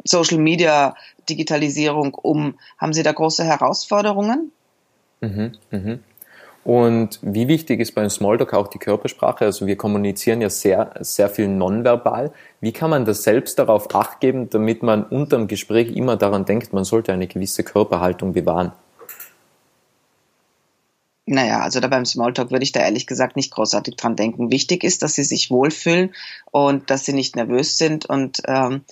Social 0.03 0.37
Media 0.37 0.95
Digitalisierung 1.29 2.13
um? 2.13 2.59
Haben 2.77 2.93
Sie 2.93 3.03
da 3.03 3.11
große 3.11 3.43
Herausforderungen? 3.43 4.51
Mhm, 5.21 5.53
mhm. 5.71 5.99
Und 6.65 7.19
wie 7.21 7.47
wichtig 7.47 7.79
ist 7.79 7.93
beim 7.93 8.09
Smalltalk 8.09 8.53
auch 8.55 8.67
die 8.67 8.79
Körpersprache? 8.79 9.45
Also 9.45 9.67
wir 9.67 9.75
kommunizieren 9.75 10.41
ja 10.41 10.49
sehr, 10.49 10.93
sehr 10.99 11.29
viel 11.29 11.47
nonverbal. 11.47 12.31
Wie 12.59 12.71
kann 12.71 12.89
man 12.89 13.05
das 13.05 13.21
selbst 13.21 13.59
darauf 13.59 13.93
acht 13.93 14.19
geben, 14.19 14.49
damit 14.49 14.81
man 14.81 15.03
unterm 15.03 15.47
Gespräch 15.47 15.95
immer 15.95 16.17
daran 16.17 16.45
denkt, 16.45 16.73
man 16.73 16.83
sollte 16.83 17.13
eine 17.13 17.27
gewisse 17.27 17.63
Körperhaltung 17.63 18.33
bewahren? 18.33 18.71
Naja, 21.27 21.61
also 21.61 21.79
da 21.79 21.87
beim 21.87 22.05
Smalltalk 22.05 22.51
würde 22.51 22.63
ich 22.63 22.71
da 22.71 22.81
ehrlich 22.81 23.07
gesagt 23.07 23.35
nicht 23.35 23.51
großartig 23.51 23.95
dran 23.95 24.15
denken. 24.15 24.51
Wichtig 24.51 24.83
ist, 24.83 25.01
dass 25.01 25.15
sie 25.15 25.23
sich 25.23 25.49
wohlfühlen 25.49 26.13
und 26.51 26.89
dass 26.91 27.05
sie 27.05 27.13
nicht 27.13 27.35
nervös 27.35 27.79
sind 27.79 28.05
und 28.05 28.43
ähm, 28.47 28.83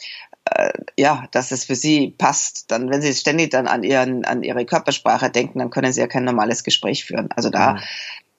äh, 0.45 0.74
ja, 0.97 1.27
dass 1.31 1.51
es 1.51 1.65
für 1.65 1.75
sie 1.75 2.13
passt. 2.18 2.71
Dann, 2.71 2.89
wenn 2.89 3.01
sie 3.01 3.13
ständig 3.13 3.51
dann 3.51 3.68
an 3.68 3.83
ihren, 3.83 4.25
an 4.25 4.41
ihre 4.41 4.65
Körpersprache 4.65 5.30
denken, 5.30 5.59
dann 5.59 5.69
können 5.69 5.94
sie 5.94 6.01
ja 6.01 6.07
kein 6.07 6.25
normales 6.25 6.63
Gespräch 6.63 7.06
führen. 7.06 7.30
Also 7.35 7.51
da, 7.51 7.74
mhm. 7.74 7.80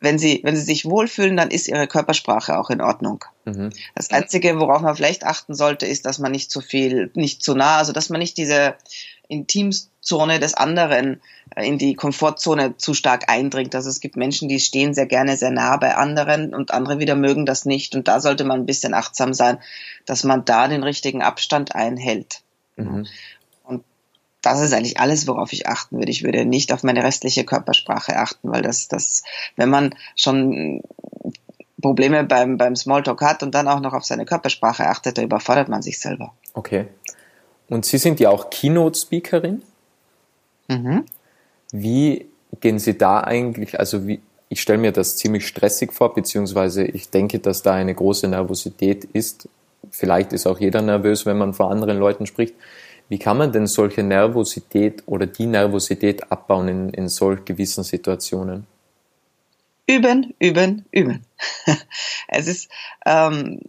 wenn 0.01 0.19
sie, 0.19 0.41
wenn 0.43 0.57
sie 0.57 0.63
sich 0.63 0.85
wohlfühlen, 0.85 1.37
dann 1.37 1.51
ist 1.51 1.69
ihre 1.69 1.87
Körpersprache 1.87 2.59
auch 2.59 2.71
in 2.71 2.81
Ordnung. 2.81 3.25
Mhm. 3.45 3.71
Das 3.95 4.11
Einzige, 4.11 4.59
worauf 4.59 4.83
man 4.83 4.97
vielleicht 4.97 5.25
achten 5.25 5.55
sollte, 5.55 5.87
ist, 5.87 6.05
dass 6.05 6.19
man 6.19 6.33
nicht 6.33 6.51
zu 6.51 6.61
viel, 6.61 7.13
nicht 7.15 7.43
zu 7.45 7.55
nah, 7.55 7.79
also 7.79 7.93
dass 7.93 8.11
man 8.11 8.19
nicht 8.19 8.37
diese 8.37 8.75
Intimzone 9.29 10.39
des 10.39 10.55
anderen 10.55 11.21
äh, 11.55 11.67
in 11.67 11.79
die 11.79 11.95
Komfortzone 11.95 12.77
zu 12.77 12.95
stark 12.95 13.31
eindringt. 13.31 13.75
Also 13.75 13.89
es 13.89 14.01
gibt 14.01 14.17
Menschen, 14.17 14.49
die 14.49 14.61
stehen 14.61 14.95
sehr 14.95 15.07
gerne 15.07 15.37
sehr 15.37 15.51
nah 15.51 15.77
bei 15.77 15.97
anderen 15.97 16.55
und 16.55 16.73
andere 16.73 16.99
wieder 16.99 17.15
mögen 17.15 17.47
das 17.47 17.65
nicht. 17.65 17.95
Und 17.95 18.09
da 18.09 18.21
sollte 18.21 18.45
man 18.45 18.61
ein 18.61 18.67
bisschen 18.67 18.95
achtsam 18.95 19.35
sein, 19.35 19.59
dass 20.07 20.25
man 20.25 20.45
da 20.45 20.69
den 20.69 20.83
richtigen 20.83 21.23
Abstand 21.23 21.75
einhält. 21.75 22.43
Mhm. 22.77 23.07
Und 23.65 23.85
das 24.43 24.61
ist 24.61 24.73
eigentlich 24.73 25.01
alles, 25.01 25.27
worauf 25.27 25.53
ich 25.53 25.69
achten 25.69 25.99
würde. 25.99 26.11
Ich 26.11 26.23
würde 26.23 26.45
nicht 26.45 26.73
auf 26.73 26.83
meine 26.83 27.03
restliche 27.03 27.45
Körpersprache 27.45 28.17
achten, 28.17 28.51
weil 28.51 28.63
das, 28.63 28.89
das, 28.89 29.23
wenn 29.57 29.71
man 29.71 29.95
schon 30.17 30.83
Probleme 31.81 32.25
beim, 32.25 32.57
beim 32.57 32.77
Smalltalk 32.77 33.21
hat 33.21 33.43
und 33.43 33.55
dann 33.55 33.69
auch 33.69 33.81
noch 33.81 33.93
auf 33.93 34.05
seine 34.05 34.25
Körpersprache 34.25 34.87
achtet, 34.87 35.19
da 35.19 35.23
überfordert 35.23 35.69
man 35.69 35.83
sich 35.83 35.99
selber. 35.99 36.33
Okay. 36.55 36.89
Und 37.69 37.85
Sie 37.85 37.99
sind 37.99 38.21
ja 38.21 38.31
auch 38.31 38.51
Keynote-Speakerin. 38.51 39.63
Mhm. 40.69 41.05
Wie 41.73 42.27
gehen 42.61 42.79
Sie 42.79 42.97
da 42.97 43.21
eigentlich, 43.21 43.79
also 43.79 44.07
wie, 44.07 44.21
ich 44.49 44.61
stelle 44.61 44.79
mir 44.79 44.93
das 44.93 45.17
ziemlich 45.17 45.47
stressig 45.47 45.93
vor, 45.93 46.15
beziehungsweise 46.15 46.85
ich 46.85 47.11
denke, 47.11 47.39
dass 47.39 47.63
da 47.63 47.75
eine 47.75 47.95
große 47.95 48.29
Nervosität 48.29 49.05
ist. 49.05 49.49
Vielleicht 49.91 50.33
ist 50.33 50.47
auch 50.47 50.61
jeder 50.61 50.83
nervös, 50.83 51.27
wenn 51.27 51.39
man 51.39 51.55
vor 51.55 51.71
anderen 51.71 51.99
Leuten 51.99 52.27
spricht. 52.27 52.55
Wie 53.09 53.19
kann 53.19 53.37
man 53.37 53.53
denn 53.53 53.67
solche 53.67 54.03
Nervosität 54.03 55.03
oder 55.07 55.27
die 55.27 55.47
Nervosität 55.47 56.31
abbauen 56.31 56.69
in, 56.69 56.91
in 56.91 57.09
solch 57.09 57.45
gewissen 57.45 57.85
Situationen? 57.85 58.67
Üben, 59.87 60.35
üben, 60.39 60.87
üben. 60.91 61.25
es 62.29 62.47
ist, 62.47 62.71
ähm, 63.05 63.61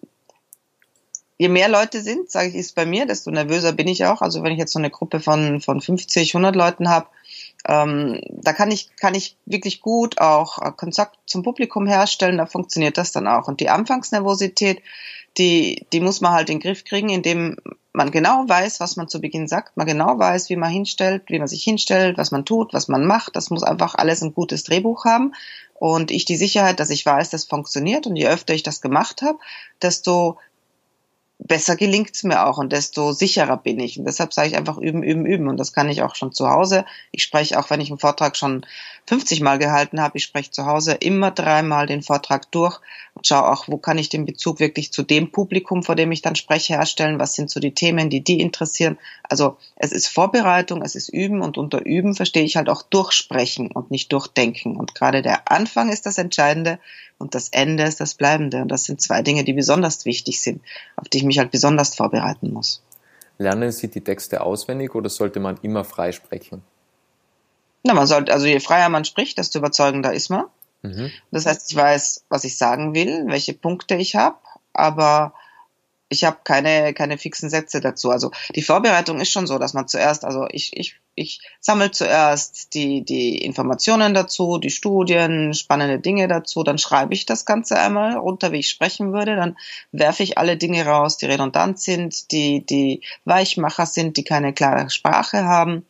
je 1.38 1.50
mehr 1.50 1.70
Leute 1.70 2.02
sind, 2.02 2.30
sage 2.32 2.50
ich, 2.50 2.56
ist 2.56 2.76
bei 2.76 2.86
mir, 2.86 3.06
desto 3.06 3.32
nervöser 3.32 3.74
bin 3.74 3.88
ich 3.88 4.06
auch. 4.06 4.22
Also 4.22 4.44
wenn 4.44 4.54
ich 4.54 4.60
jetzt 4.60 4.74
so 4.74 4.80
eine 4.80 4.90
Gruppe 4.90 5.20
von, 5.20 5.60
von 5.62 5.82
50, 5.82 6.34
100 6.34 6.56
Leuten 6.56 6.90
habe, 6.90 7.08
ähm, 7.68 8.22
da 8.30 8.54
kann 8.54 8.72
ich, 8.72 8.96
kann 8.96 9.16
ich 9.16 9.38
wirklich 9.46 9.82
gut 9.82 10.20
auch 10.20 10.60
äh, 10.62 10.72
Kontakt 10.72 11.18
zum 11.26 11.44
Publikum 11.44 11.88
herstellen, 11.88 12.38
da 12.38 12.46
funktioniert 12.46 12.98
das 12.98 13.12
dann 13.12 13.28
auch. 13.28 13.48
Und 13.48 13.60
die 13.60 13.70
Anfangsnervosität, 13.70 14.82
die, 15.38 15.86
die 15.92 16.00
muss 16.00 16.22
man 16.22 16.32
halt 16.32 16.50
in 16.50 16.60
den 16.60 16.62
Griff 16.62 16.86
kriegen, 16.86 17.10
indem 17.10 17.58
man 17.92 18.12
genau 18.12 18.48
weiß, 18.48 18.80
was 18.80 18.96
man 18.96 19.08
zu 19.08 19.20
Beginn 19.20 19.48
sagt, 19.48 19.75
man 19.75 19.88
genau 19.88 20.18
weiß, 20.20 20.50
wie 20.50 20.56
man 20.56 20.70
hinstellt, 20.70 21.24
wie 21.27 21.39
man 21.39 21.48
sich 21.48 21.63
hinstellt, 21.63 22.18
was 22.18 22.32
man 22.32 22.46
tut, 22.46 22.74
was 22.74 22.88
man 22.88 23.06
macht. 23.06 23.36
Das 23.36 23.50
muss 23.50 23.63
einfach 23.63 23.96
alles 23.96 24.22
ein 24.22 24.34
gutes 24.34 24.63
Drehbuch 24.63 25.06
haben. 25.06 25.34
Und 25.74 26.12
ich 26.12 26.24
die 26.25 26.38
Sicherheit, 26.38 26.80
dass 26.80 26.89
ich 26.89 27.06
weiß, 27.06 27.32
das 27.32 27.46
funktioniert. 27.46 28.08
Und 28.08 28.15
je 28.15 28.27
öfter 28.27 28.54
ich 28.54 28.63
das 28.63 28.82
gemacht 28.82 29.22
habe, 29.22 29.39
desto 29.82 30.38
besser 31.39 31.75
gelingt 31.75 32.15
es 32.15 32.24
mir 32.24 32.46
auch 32.46 32.58
und 32.58 32.72
desto 32.72 33.12
sicherer 33.12 33.58
bin 33.58 33.80
ich. 33.80 34.00
Und 34.00 34.06
deshalb 34.06 34.34
sage 34.34 34.48
ich 34.48 34.56
einfach 34.56 34.77
üben, 34.77 35.04
üben, 35.04 35.25
üben. 35.25 35.48
Und 35.48 35.58
das 35.58 35.74
kann 35.74 35.89
ich 35.89 36.01
auch 36.01 36.15
schon 36.15 36.32
zu 36.32 36.50
Hause. 36.50 36.86
Ich 37.12 37.24
spreche 37.24 37.60
auch, 37.60 37.70
wenn 37.70 37.82
ich 37.82 37.89
einen 37.89 38.00
Vortrag 38.00 38.38
schon 38.38 38.65
50 39.08 39.42
Mal 39.42 39.60
gehalten 39.60 40.01
habe, 40.01 40.18
ich 40.18 40.24
spreche 40.24 40.51
zu 40.51 40.65
Hause 40.65 40.94
immer 40.94 41.32
dreimal 41.32 41.88
den 41.88 42.01
Vortrag 42.01 42.51
durch 42.51 42.80
und 43.13 43.27
schaue 43.27 43.51
auch, 43.51 43.68
wo 43.68 43.77
kann 43.77 43.98
ich 43.98 44.10
den 44.10 44.25
Bezug 44.25 44.60
wirklich 44.60 44.92
zu 44.92 45.04
dem 45.04 45.32
Publikum, 45.32 45.84
vor 45.84 45.96
dem 45.96 46.12
ich 46.12 46.22
dann 46.22 46.36
spreche, 46.36 46.74
herstellen. 46.74 47.20
Was 47.20 47.34
sind 47.34 47.50
so 47.50 47.60
die 47.60 47.74
Themen, 47.74 48.10
die 48.10 48.24
die 48.24 48.39
interessieren. 48.39 48.98
Also 49.24 49.58
es 49.75 49.92
ist 49.92 50.08
Vorbereitung, 50.08 50.82
es 50.82 50.96
ist 50.96 51.10
Üben 51.10 51.42
und 51.42 51.58
unter 51.58 51.86
Üben 51.86 52.15
verstehe 52.15 52.44
ich 52.44 52.56
halt 52.56 52.70
auch 52.70 52.82
durchsprechen 52.82 53.72
und 53.72 53.92
nicht 53.92 54.12
durchdenken. 54.12 54.77
Und 54.77 54.96
gerade 54.96 55.22
der 55.22 55.51
Anfang 55.51 55.89
ist 55.89 56.06
das 56.06 56.18
Entscheidende 56.18 56.80
und 57.18 57.36
das 57.36 57.50
Ende 57.50 57.84
ist 57.84 58.01
das 58.01 58.15
Bleibende. 58.15 58.62
Und 58.62 58.70
das 58.70 58.84
sind 58.84 59.01
zwei 59.01 59.22
Dinge, 59.22 59.44
die 59.44 59.54
besonders 59.54 60.06
wichtig 60.06 60.42
sind, 60.42 60.62
auf 60.96 61.08
die 61.08 61.20
ich 61.20 61.24
mich 61.25 61.39
halt 61.39 61.51
besonders 61.51 61.96
vorbereiten 61.96 62.51
muss. 62.51 62.82
Lernen 63.38 63.72
Sie 63.72 63.89
die 63.89 64.01
Texte 64.01 64.41
auswendig 64.41 64.96
oder 64.96 65.10
sollte 65.10 65.39
man 65.39 65.58
immer 65.62 65.84
frei 65.84 66.12
sprechen? 66.12 66.63
Na, 67.84 67.94
man 67.94 68.08
sollte, 68.08 68.34
also 68.34 68.46
je 68.46 68.60
freier 68.60 68.89
man 68.89 69.05
spricht, 69.05 69.38
desto 69.38 69.60
überzeugender 69.60 70.13
ist 70.13 70.29
man. 70.29 70.46
Mhm. 70.82 71.12
Das 71.32 71.46
heißt, 71.46 71.70
ich 71.72 71.75
weiß, 71.75 72.25
was 72.29 72.44
ich 72.44 72.58
sagen 72.58 72.96
will, 72.96 73.25
welche 73.27 73.53
Punkte 73.53 73.96
ich 73.96 74.15
habe, 74.15 74.38
aber 74.74 75.34
ich 76.08 76.24
habe 76.24 76.38
keine, 76.44 76.94
keine 76.94 77.18
fixen 77.18 77.50
Sätze 77.50 77.82
dazu. 77.82 78.12
Also 78.12 78.32
die 78.56 78.62
Vorbereitung 78.62 79.20
ist 79.20 79.32
schon 79.32 79.48
so, 79.48 79.58
dass 79.58 79.74
man 79.74 79.88
zuerst, 79.88 80.24
also 80.24 80.48
ich, 80.52 80.76
ich, 80.78 80.96
ich 81.16 81.42
sammle 81.60 81.92
zuerst 81.92 82.74
die, 82.76 83.04
die 83.04 83.40
Informationen 83.40 84.14
dazu, 84.14 84.60
die 84.60 84.70
Studien, 84.70 85.54
spannende 85.54 86.00
Dinge 86.00 86.28
dazu, 86.28 86.64
dann 86.64 86.78
schreibe 86.78 87.14
ich 87.14 87.26
das 87.26 87.46
Ganze 87.46 87.80
einmal 87.80 88.18
runter, 88.18 88.52
wie 88.52 88.60
ich 88.60 88.70
sprechen 88.70 89.14
würde, 89.14 89.36
dann 89.36 89.58
werfe 89.92 90.22
ich 90.24 90.38
alle 90.38 90.58
Dinge 90.58 90.86
raus, 90.86 91.18
die 91.18 91.26
redundant 91.26 91.80
sind, 91.80 92.32
die, 92.32 92.64
die 92.64 93.02
Weichmacher 93.26 93.88
sind, 93.88 94.18
die 94.18 94.24
keine 94.24 94.54
klare 94.54 94.90
Sprache 94.92 95.46
haben. 95.46 95.86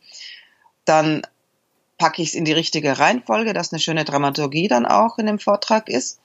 Dann 0.85 1.23
packe 1.97 2.21
ich 2.21 2.29
es 2.29 2.35
in 2.35 2.45
die 2.45 2.53
richtige 2.53 2.99
Reihenfolge, 2.99 3.53
dass 3.53 3.73
eine 3.73 3.79
schöne 3.79 4.05
Dramaturgie 4.05 4.67
dann 4.67 4.85
auch 4.85 5.17
in 5.17 5.25
dem 5.25 5.39
Vortrag 5.39 5.89
ist. 5.89 6.19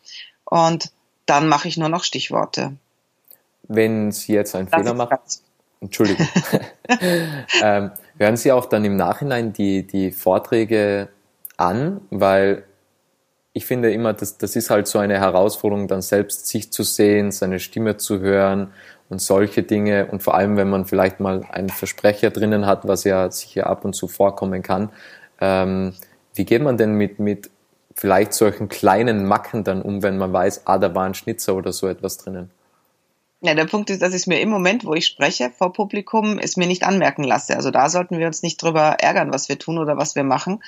Und 0.45 0.93
dann 1.27 1.49
mache 1.49 1.69
ich 1.69 1.77
nur 1.77 1.89
noch 1.89 2.05
Stichworte. 2.05 2.77
Wenn 3.71 4.11
Sie 4.11 4.33
jetzt 4.33 4.55
einen 4.55 4.69
das 4.69 4.81
Fehler 4.81 4.95
machen, 4.95 5.19
Entschuldigung, 5.81 6.27
ähm, 7.62 7.91
hören 8.19 8.37
Sie 8.37 8.53
auch 8.53 8.67
dann 8.67 8.85
im 8.85 8.97
Nachhinein 8.97 9.53
die, 9.53 9.87
die 9.87 10.11
Vorträge 10.11 11.09
an, 11.57 12.00
weil 12.11 12.65
ich 13.53 13.67
finde 13.67 13.93
immer, 13.93 14.12
das, 14.12 14.39
das 14.39 14.57
ist 14.57 14.71
halt 14.71 14.87
so 14.87 14.99
eine 14.99 15.19
Herausforderung, 15.19 15.89
dann 15.89 16.03
selbst 16.03 16.47
sich 16.47 16.73
zu 16.73 16.83
sehen, 16.83 17.33
seine 17.33 17.59
Stimme 17.59 17.97
zu 17.97 18.21
hören 18.21 18.73
und 19.09 19.21
solche 19.21 19.62
Dinge. 19.62 20.07
Und 20.07 20.23
vor 20.23 20.35
allem, 20.35 20.57
wenn 20.57 20.71
man 20.71 20.85
vielleicht 20.85 21.21
mal 21.21 21.45
einen 21.50 21.69
Versprecher 21.69 22.31
drinnen 22.31 22.67
hat, 22.67 22.87
was 22.87 23.05
ja 23.05 23.31
sicher 23.31 23.67
ab 23.67 23.85
und 23.85 23.95
zu 23.95 24.07
vorkommen 24.07 24.62
kann. 24.62 24.91
Ähm, 25.41 25.95
wie 26.35 26.45
geht 26.45 26.62
man 26.62 26.77
denn 26.77 26.95
mit, 26.95 27.19
mit 27.19 27.50
vielleicht 27.95 28.35
solchen 28.35 28.69
kleinen 28.69 29.27
Macken 29.27 29.65
dann 29.65 29.83
um, 29.83 30.03
wenn 30.03 30.17
man 30.17 30.33
weiß, 30.33 30.67
ah, 30.67 30.79
da 30.79 30.95
war 30.95 31.05
ein 31.05 31.15
Schnitzer 31.15 31.57
oder 31.57 31.73
so 31.73 31.89
etwas 31.89 32.19
drinnen? 32.19 32.50
Ja, 33.43 33.55
der 33.55 33.65
Punkt 33.65 33.89
ist, 33.89 34.03
dass 34.03 34.11
ich 34.11 34.23
es 34.23 34.27
mir 34.27 34.41
im 34.41 34.51
Moment, 34.51 34.85
wo 34.85 34.93
ich 34.93 35.07
spreche 35.07 35.51
vor 35.51 35.73
Publikum, 35.73 36.39
es 36.39 36.59
mir 36.59 36.67
nicht 36.67 36.85
anmerken 36.85 37.25
lasse. 37.25 37.57
Also 37.57 37.71
da 37.71 37.89
sollten 37.89 38.19
wir 38.19 38.27
uns 38.27 38.43
nicht 38.43 38.63
drüber 38.63 38.99
ärgern, 39.01 39.33
was 39.33 39.49
wir 39.49 39.59
tun 39.59 39.79
oder 39.79 39.97
was 39.97 40.15
wir 40.15 40.25
machen, 40.25 40.63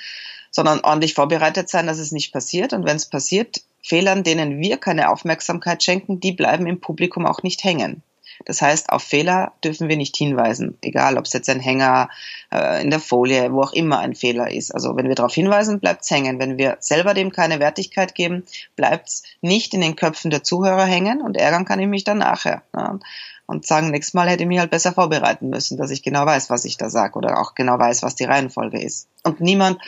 sondern 0.49 0.79
ordentlich 0.79 1.13
vorbereitet 1.13 1.69
sein, 1.69 1.85
dass 1.85 1.99
es 1.99 2.11
nicht 2.11 2.33
passiert. 2.33 2.73
Und 2.73 2.85
wenn 2.85 2.95
es 2.95 3.05
passiert, 3.05 3.61
Fehlern, 3.83 4.23
denen 4.23 4.59
wir 4.59 4.77
keine 4.77 5.09
Aufmerksamkeit 5.09 5.83
schenken, 5.83 6.19
die 6.19 6.31
bleiben 6.31 6.65
im 6.65 6.79
Publikum 6.79 7.27
auch 7.27 7.43
nicht 7.43 7.63
hängen. 7.63 8.01
Das 8.45 8.61
heißt, 8.61 8.89
auf 8.89 9.03
Fehler 9.03 9.53
dürfen 9.63 9.89
wir 9.89 9.97
nicht 9.97 10.15
hinweisen, 10.15 10.77
egal 10.81 11.17
ob 11.17 11.25
es 11.25 11.33
jetzt 11.33 11.49
ein 11.49 11.59
Hänger 11.59 12.09
äh, 12.51 12.81
in 12.81 12.89
der 12.89 12.99
Folie, 12.99 13.51
wo 13.53 13.61
auch 13.61 13.73
immer 13.73 13.99
ein 13.99 14.15
Fehler 14.15 14.51
ist. 14.51 14.73
Also 14.73 14.95
wenn 14.95 15.07
wir 15.07 15.15
darauf 15.15 15.33
hinweisen, 15.33 15.79
bleibt 15.79 16.03
es 16.03 16.11
hängen. 16.11 16.39
Wenn 16.39 16.57
wir 16.57 16.77
selber 16.79 17.13
dem 17.13 17.31
keine 17.31 17.59
Wertigkeit 17.59 18.15
geben, 18.15 18.45
bleibt 18.75 19.09
es 19.09 19.23
nicht 19.41 19.73
in 19.73 19.81
den 19.81 19.95
Köpfen 19.95 20.31
der 20.31 20.43
Zuhörer 20.43 20.85
hängen 20.85 21.21
und 21.21 21.37
ärgern 21.37 21.65
kann 21.65 21.79
ich 21.79 21.87
mich 21.87 22.03
dann 22.03 22.19
nachher. 22.19 22.63
Ne? 22.73 22.99
Und 23.45 23.65
sagen, 23.65 23.91
nächstes 23.91 24.13
Mal 24.13 24.29
hätte 24.29 24.43
ich 24.43 24.47
mich 24.47 24.59
halt 24.59 24.71
besser 24.71 24.93
vorbereiten 24.93 25.49
müssen, 25.49 25.77
dass 25.77 25.91
ich 25.91 26.01
genau 26.01 26.25
weiß, 26.25 26.49
was 26.49 26.63
ich 26.63 26.77
da 26.77 26.89
sage 26.89 27.17
oder 27.17 27.39
auch 27.39 27.55
genau 27.55 27.77
weiß, 27.77 28.01
was 28.01 28.15
die 28.15 28.23
Reihenfolge 28.23 28.81
ist. 28.81 29.09
Und 29.23 29.41
niemand 29.41 29.79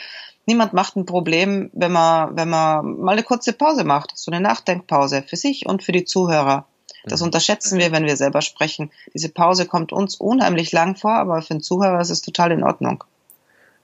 niemand 0.46 0.72
macht 0.72 0.96
ein 0.96 1.06
Problem, 1.06 1.70
wenn 1.72 1.92
man, 1.92 2.36
wenn 2.36 2.48
man 2.48 3.00
mal 3.00 3.12
eine 3.12 3.22
kurze 3.22 3.52
Pause 3.52 3.84
macht, 3.84 4.12
so 4.16 4.30
eine 4.30 4.40
Nachdenkpause 4.40 5.22
für 5.22 5.36
sich 5.36 5.66
und 5.66 5.82
für 5.82 5.92
die 5.92 6.04
Zuhörer. 6.04 6.66
Das 7.06 7.20
mhm. 7.20 7.26
unterschätzen 7.26 7.78
wir, 7.78 7.92
wenn 7.92 8.04
wir 8.04 8.16
selber 8.16 8.42
sprechen. 8.42 8.90
Diese 9.14 9.28
Pause 9.28 9.66
kommt 9.66 9.92
uns 9.92 10.16
unheimlich 10.16 10.72
lang 10.72 10.96
vor, 10.96 11.14
aber 11.14 11.40
für 11.42 11.54
den 11.54 11.62
Zuhörer 11.62 12.00
ist 12.00 12.10
es 12.10 12.20
total 12.20 12.52
in 12.52 12.62
Ordnung. 12.62 13.04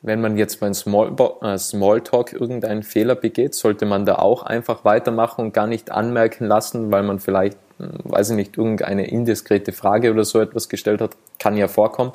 Wenn 0.05 0.21
man 0.21 0.37
jetzt 0.37 0.59
beim 0.59 0.75
Small, 0.75 1.15
äh, 1.43 1.57
Smalltalk 1.57 2.33
irgendeinen 2.33 2.83
Fehler 2.83 3.15
begeht, 3.15 3.55
sollte 3.55 3.87
man 3.87 4.05
da 4.05 4.17
auch 4.17 4.43
einfach 4.43 4.85
weitermachen 4.85 5.47
und 5.47 5.55
gar 5.55 5.69
nicht 5.69 5.93
anmerken 5.93 6.45
lassen, 6.47 6.91
weil 6.91 7.05
man 7.05 7.21
vielleicht, 7.21 7.57
hm, 7.79 8.01
weiß 8.03 8.31
ich 8.31 8.37
nicht, 8.37 8.59
irgendeine 8.59 9.07
indiskrete 9.07 9.71
Frage 9.71 10.11
oder 10.11 10.25
so 10.25 10.41
etwas 10.41 10.69
gestellt 10.69 11.01
hat, 11.01 11.13
kann 11.39 11.57
ja 11.57 11.69
vorkommen. 11.69 12.13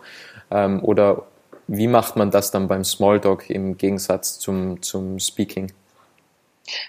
Ähm, 0.51 0.83
oder 0.83 1.27
wie 1.67 1.87
macht 1.87 2.17
man 2.17 2.29
das 2.29 2.51
dann 2.51 2.67
beim 2.67 2.83
Smalltalk 2.83 3.49
im 3.49 3.77
Gegensatz 3.77 4.37
zum, 4.37 4.81
zum 4.81 5.19
Speaking? 5.19 5.71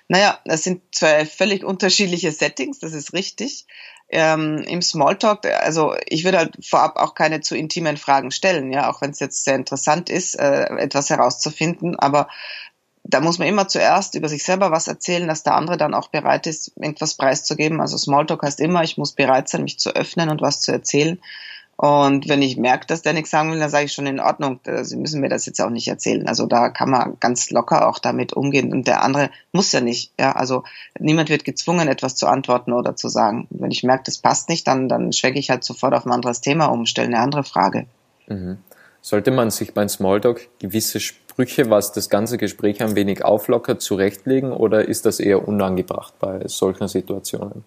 Naja, 0.09 0.41
das 0.45 0.65
sind 0.65 0.83
zwei 0.91 1.25
völlig 1.27 1.63
unterschiedliche 1.63 2.33
Settings, 2.33 2.81
das 2.81 2.93
ist 2.93 3.13
richtig 3.13 3.67
ähm, 4.09 4.65
im 4.67 4.81
Smalltalk, 4.83 5.45
also 5.47 5.95
ich 6.07 6.25
würde 6.25 6.39
halt 6.39 6.65
vorab 6.65 6.97
auch 6.97 7.15
keine 7.15 7.41
zu 7.41 7.57
intimen 7.57 7.97
Fragen 7.97 8.31
stellen, 8.31 8.73
ja, 8.73 8.91
auch 8.91 9.03
wenn 9.03 9.11
es 9.11 9.21
jetzt 9.21 9.45
sehr 9.45 9.55
interessant 9.55 10.09
ist, 10.09 10.35
äh, 10.39 10.65
etwas 10.79 11.11
herauszufinden, 11.11 11.99
aber 11.99 12.29
da 13.05 13.21
muss 13.21 13.39
man 13.39 13.49
immer 13.49 13.69
zuerst 13.69 14.15
über 14.15 14.29
sich 14.29 14.45
selber 14.45 14.71
was 14.71 14.87
erzählen, 14.87 15.27
dass 15.27 15.43
der 15.43 15.55
andere 15.55 15.79
dann 15.79 15.95
auch 15.95 16.09
bereit 16.09 16.47
ist, 16.47 16.73
irgendwas 16.77 17.15
preiszugeben. 17.15 17.81
Also 17.81 17.97
Smalltalk 17.97 18.43
heißt 18.43 18.61
immer, 18.61 18.83
ich 18.83 18.99
muss 18.99 19.13
bereit 19.13 19.49
sein, 19.49 19.63
mich 19.63 19.79
zu 19.79 19.95
öffnen 19.95 20.29
und 20.29 20.43
was 20.43 20.61
zu 20.61 20.73
erzählen. 20.73 21.19
Und 21.81 22.29
wenn 22.29 22.43
ich 22.43 22.57
merke, 22.57 22.89
dass 22.89 23.03
der 23.03 23.13
nichts 23.13 23.31
sagen 23.31 23.53
will, 23.53 23.61
dann 23.61 23.71
sage 23.71 23.85
ich 23.85 23.93
schon 23.93 24.09
in 24.09 24.19
Ordnung. 24.19 24.59
Sie 24.83 24.97
müssen 24.97 25.21
mir 25.21 25.29
das 25.29 25.47
jetzt 25.47 25.61
auch 25.61 25.71
nicht 25.71 25.87
erzählen. 25.87 26.27
Also 26.27 26.47
da 26.47 26.71
kann 26.71 26.91
man 26.91 27.17
ganz 27.21 27.53
locker 27.53 27.89
auch 27.89 28.01
damit 28.01 28.33
umgehen. 28.33 28.73
Und 28.73 28.89
der 28.89 29.05
andere 29.05 29.31
muss 29.53 29.71
ja 29.71 29.81
nicht. 29.81 30.13
Ja, 30.19 30.33
also 30.33 30.65
niemand 30.99 31.29
wird 31.29 31.45
gezwungen, 31.45 31.87
etwas 31.87 32.17
zu 32.17 32.27
antworten 32.27 32.73
oder 32.73 32.97
zu 32.97 33.09
sagen. 33.09 33.47
Wenn 33.51 33.71
ich 33.71 33.85
merke, 33.85 34.03
das 34.07 34.19
passt 34.19 34.49
nicht, 34.49 34.67
dann, 34.67 34.89
dann 34.89 35.13
schwenke 35.13 35.39
ich 35.39 35.51
halt 35.51 35.63
sofort 35.63 35.95
auf 35.95 36.05
ein 36.05 36.11
anderes 36.11 36.41
Thema 36.41 36.67
um, 36.67 36.85
stelle 36.85 37.07
eine 37.07 37.21
andere 37.21 37.45
Frage. 37.45 37.87
Mhm. 38.27 38.59
Sollte 39.01 39.31
man 39.31 39.53
sich 39.53 39.73
beim 39.73 39.89
Smalltalk 39.89 40.49
gewisse 40.59 40.99
Sprüche, 40.99 41.71
was 41.71 41.93
das 41.93 42.11
ganze 42.11 42.39
Gespräch 42.39 42.83
ein 42.83 42.97
wenig 42.97 43.25
auflockert, 43.25 43.83
zurechtlegen 43.83 44.51
oder 44.51 44.89
ist 44.89 45.07
das 45.07 45.21
eher 45.21 45.47
unangebracht 45.47 46.15
bei 46.19 46.41
solchen 46.49 46.89
Situationen? 46.89 47.63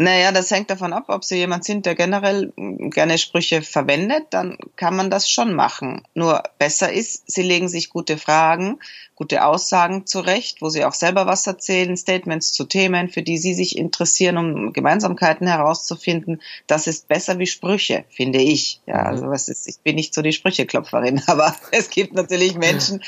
Naja, 0.00 0.30
das 0.30 0.52
hängt 0.52 0.70
davon 0.70 0.92
ab, 0.92 1.06
ob 1.08 1.24
Sie 1.24 1.38
jemand 1.38 1.64
sind, 1.64 1.84
der 1.84 1.96
generell 1.96 2.52
gerne 2.56 3.18
Sprüche 3.18 3.62
verwendet, 3.62 4.26
dann 4.30 4.56
kann 4.76 4.94
man 4.94 5.10
das 5.10 5.28
schon 5.28 5.54
machen. 5.54 6.02
Nur 6.14 6.44
besser 6.56 6.92
ist, 6.92 7.28
Sie 7.28 7.42
legen 7.42 7.68
sich 7.68 7.90
gute 7.90 8.16
Fragen, 8.16 8.78
gute 9.16 9.44
Aussagen 9.44 10.06
zurecht, 10.06 10.62
wo 10.62 10.68
Sie 10.68 10.84
auch 10.84 10.94
selber 10.94 11.26
was 11.26 11.48
erzählen, 11.48 11.96
Statements 11.96 12.52
zu 12.52 12.64
Themen, 12.64 13.08
für 13.08 13.22
die 13.24 13.38
Sie 13.38 13.54
sich 13.54 13.76
interessieren, 13.76 14.36
um 14.36 14.72
Gemeinsamkeiten 14.72 15.48
herauszufinden. 15.48 16.40
Das 16.68 16.86
ist 16.86 17.08
besser 17.08 17.40
wie 17.40 17.48
Sprüche, 17.48 18.04
finde 18.08 18.40
ich. 18.40 18.80
Ja, 18.86 19.00
mhm. 19.00 19.06
also 19.08 19.30
was 19.30 19.48
ist, 19.48 19.66
ich 19.66 19.80
bin 19.80 19.96
nicht 19.96 20.14
so 20.14 20.22
die 20.22 20.32
Sprücheklopferin, 20.32 21.22
aber 21.26 21.56
es 21.72 21.90
gibt 21.90 22.14
natürlich 22.14 22.54
Menschen, 22.54 23.02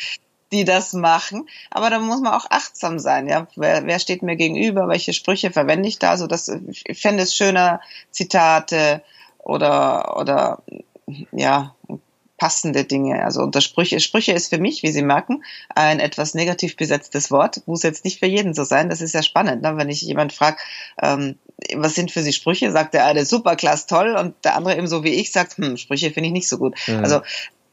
die 0.52 0.64
das 0.64 0.92
machen. 0.92 1.49
Aber 1.71 1.90
da 1.90 1.99
muss 1.99 2.21
man 2.21 2.33
auch 2.33 2.47
achtsam 2.50 2.99
sein. 2.99 3.28
Ja, 3.28 3.47
wer, 3.57 3.87
wer 3.87 3.99
steht 3.99 4.23
mir 4.23 4.37
gegenüber? 4.37 4.88
Welche 4.88 5.12
Sprüche 5.12 5.50
verwende 5.50 5.88
ich 5.88 5.99
da? 5.99 6.11
Also 6.11 6.26
das, 6.26 6.49
ich 6.49 7.00
fände 7.00 7.23
es 7.23 7.35
schöner 7.35 7.80
Zitate 8.11 9.02
oder 9.38 10.16
oder 10.16 10.62
ja 11.33 11.75
passende 12.40 12.85
Dinge. 12.85 13.23
Also 13.23 13.42
unter 13.42 13.61
Sprüche. 13.61 14.00
Sprüche 14.00 14.33
ist 14.33 14.49
für 14.49 14.59
mich, 14.59 14.83
wie 14.83 14.90
Sie 14.90 15.02
merken, 15.02 15.45
ein 15.75 16.00
etwas 16.00 16.33
negativ 16.33 16.75
besetztes 16.75 17.30
Wort. 17.30 17.62
Muss 17.66 17.83
jetzt 17.83 18.04
nicht 18.04 18.19
für 18.19 18.26
jeden 18.26 18.54
so 18.54 18.64
sein. 18.64 18.88
Das 18.88 19.02
ist 19.02 19.14
ja 19.14 19.23
spannend, 19.23 19.61
ne? 19.62 19.76
wenn 19.76 19.90
ich 19.90 20.00
jemand 20.00 20.33
frage, 20.33 20.57
ähm, 21.02 21.38
was 21.76 21.95
sind 21.95 22.11
für 22.11 22.23
Sie 22.23 22.33
Sprüche? 22.33 22.73
Sagt 22.73 22.95
der 22.95 23.04
eine 23.04 23.26
super, 23.26 23.57
klasse, 23.57 23.87
toll 23.88 24.16
und 24.19 24.35
der 24.42 24.57
andere 24.57 24.75
eben 24.75 24.87
so 24.87 25.04
wie 25.04 25.11
ich 25.11 25.33
sagt, 25.33 25.59
hm, 25.59 25.76
Sprüche 25.76 26.11
finde 26.11 26.28
ich 26.28 26.33
nicht 26.33 26.49
so 26.49 26.57
gut. 26.57 26.75
Mhm. 26.87 27.04
Also 27.04 27.21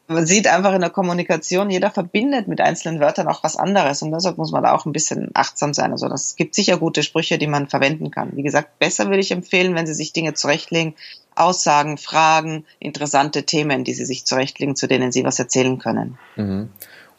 man 0.08 0.26
sieht 0.26 0.48
einfach 0.48 0.74
in 0.74 0.82
der 0.82 0.90
Kommunikation, 0.90 1.70
jeder 1.70 1.92
verbindet 1.92 2.48
mit 2.48 2.62
einzelnen 2.62 3.00
Wörtern 3.00 3.28
auch 3.28 3.44
was 3.44 3.58
anderes 3.58 4.02
und 4.02 4.12
deshalb 4.12 4.38
muss 4.38 4.52
man 4.52 4.64
da 4.64 4.74
auch 4.74 4.86
ein 4.86 4.94
bisschen 4.94 5.32
achtsam 5.34 5.74
sein. 5.74 5.92
Also 5.92 6.08
das 6.08 6.36
gibt 6.36 6.56
sicher 6.56 6.78
gute 6.78 7.04
Sprüche, 7.04 7.38
die 7.38 7.48
man 7.48 7.68
verwenden 7.68 8.10
kann. 8.10 8.32
Wie 8.34 8.44
gesagt, 8.44 8.80
besser 8.80 9.08
würde 9.08 9.20
ich 9.20 9.32
empfehlen, 9.32 9.76
wenn 9.76 9.86
Sie 9.86 9.94
sich 9.94 10.14
Dinge 10.14 10.34
zurechtlegen, 10.34 10.96
Aussagen, 11.36 11.98
Fragen, 11.98 12.66
interessante 12.80 13.44
Themen, 13.44 13.84
die 13.84 13.94
Sie 13.94 14.06
sich 14.06 14.26
zurechtlegen, 14.26 14.76
zu 14.76 14.88
denen 14.88 15.12
Sie 15.12 15.24
was 15.24 15.40
erzählen 15.40 15.78
können. 15.78 16.18
Mhm. 16.36 16.70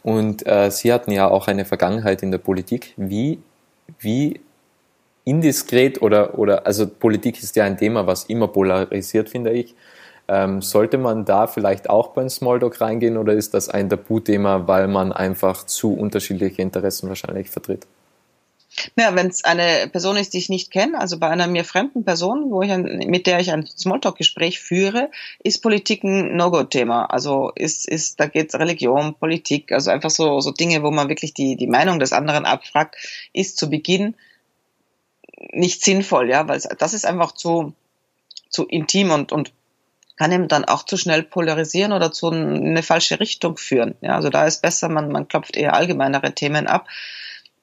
Und 0.02 0.46
äh, 0.46 0.70
Sie 0.70 0.92
hatten 0.92 1.12
ja 1.12 1.28
auch 1.28 1.46
eine 1.46 1.66
Vergangenheit 1.66 2.22
in 2.22 2.30
der 2.30 2.38
Politik. 2.38 2.94
Wie, 2.96 3.38
wie 4.00 4.40
indiskret 5.24 6.00
oder, 6.00 6.38
oder, 6.38 6.66
also 6.66 6.86
Politik 6.86 7.42
ist 7.42 7.54
ja 7.56 7.64
ein 7.64 7.76
Thema, 7.76 8.06
was 8.06 8.24
immer 8.24 8.48
polarisiert, 8.48 9.28
finde 9.28 9.52
ich. 9.52 9.74
Ähm, 10.28 10.60
sollte 10.60 10.98
man 10.98 11.24
da 11.24 11.46
vielleicht 11.46 11.88
auch 11.88 12.08
beim 12.08 12.28
Smalltalk 12.28 12.80
reingehen 12.80 13.16
oder 13.16 13.32
ist 13.32 13.54
das 13.54 13.68
ein 13.70 13.88
Tabuthema, 13.88 14.68
weil 14.68 14.86
man 14.86 15.12
einfach 15.12 15.64
zu 15.64 15.94
unterschiedliche 15.94 16.60
Interessen 16.60 17.08
wahrscheinlich 17.08 17.48
vertritt? 17.48 17.86
Ja, 18.96 19.14
wenn 19.14 19.28
es 19.28 19.44
eine 19.44 19.88
Person 19.88 20.16
ist, 20.16 20.34
die 20.34 20.38
ich 20.38 20.50
nicht 20.50 20.70
kenne, 20.70 21.00
also 21.00 21.18
bei 21.18 21.28
einer 21.28 21.46
mir 21.46 21.64
fremden 21.64 22.04
Person, 22.04 22.50
wo 22.50 22.62
ich 22.62 22.70
ein, 22.70 22.82
mit 23.08 23.26
der 23.26 23.40
ich 23.40 23.50
ein 23.50 23.66
Smalltalk-Gespräch 23.66 24.60
führe, 24.60 25.10
ist 25.42 25.62
Politik 25.62 26.04
ein 26.04 26.36
No-Go-Thema. 26.36 27.06
Also 27.06 27.50
ist, 27.54 27.88
ist, 27.88 28.20
da 28.20 28.26
geht 28.26 28.54
Religion, 28.54 29.14
Politik, 29.14 29.72
also 29.72 29.90
einfach 29.90 30.10
so, 30.10 30.40
so 30.40 30.52
Dinge, 30.52 30.82
wo 30.82 30.90
man 30.90 31.08
wirklich 31.08 31.34
die, 31.34 31.56
die 31.56 31.66
Meinung 31.66 31.98
des 31.98 32.12
anderen 32.12 32.44
abfragt, 32.44 32.96
ist 33.32 33.56
zu 33.56 33.70
Beginn 33.70 34.14
nicht 35.52 35.82
sinnvoll, 35.82 36.28
ja, 36.28 36.46
weil 36.48 36.60
das 36.78 36.94
ist 36.94 37.06
einfach 37.06 37.32
zu, 37.32 37.72
zu 38.50 38.66
intim 38.66 39.10
und, 39.10 39.32
und 39.32 39.52
kann 40.18 40.32
eben 40.32 40.48
dann 40.48 40.64
auch 40.64 40.84
zu 40.84 40.96
schnell 40.96 41.22
polarisieren 41.22 41.92
oder 41.92 42.10
zu 42.10 42.30
eine 42.30 42.82
falsche 42.82 43.20
Richtung 43.20 43.56
führen. 43.56 43.94
Ja, 44.00 44.16
also 44.16 44.30
da 44.30 44.46
ist 44.46 44.60
besser, 44.60 44.88
man, 44.88 45.10
man 45.10 45.28
klopft 45.28 45.56
eher 45.56 45.74
allgemeinere 45.74 46.34
Themen 46.34 46.66
ab. 46.66 46.88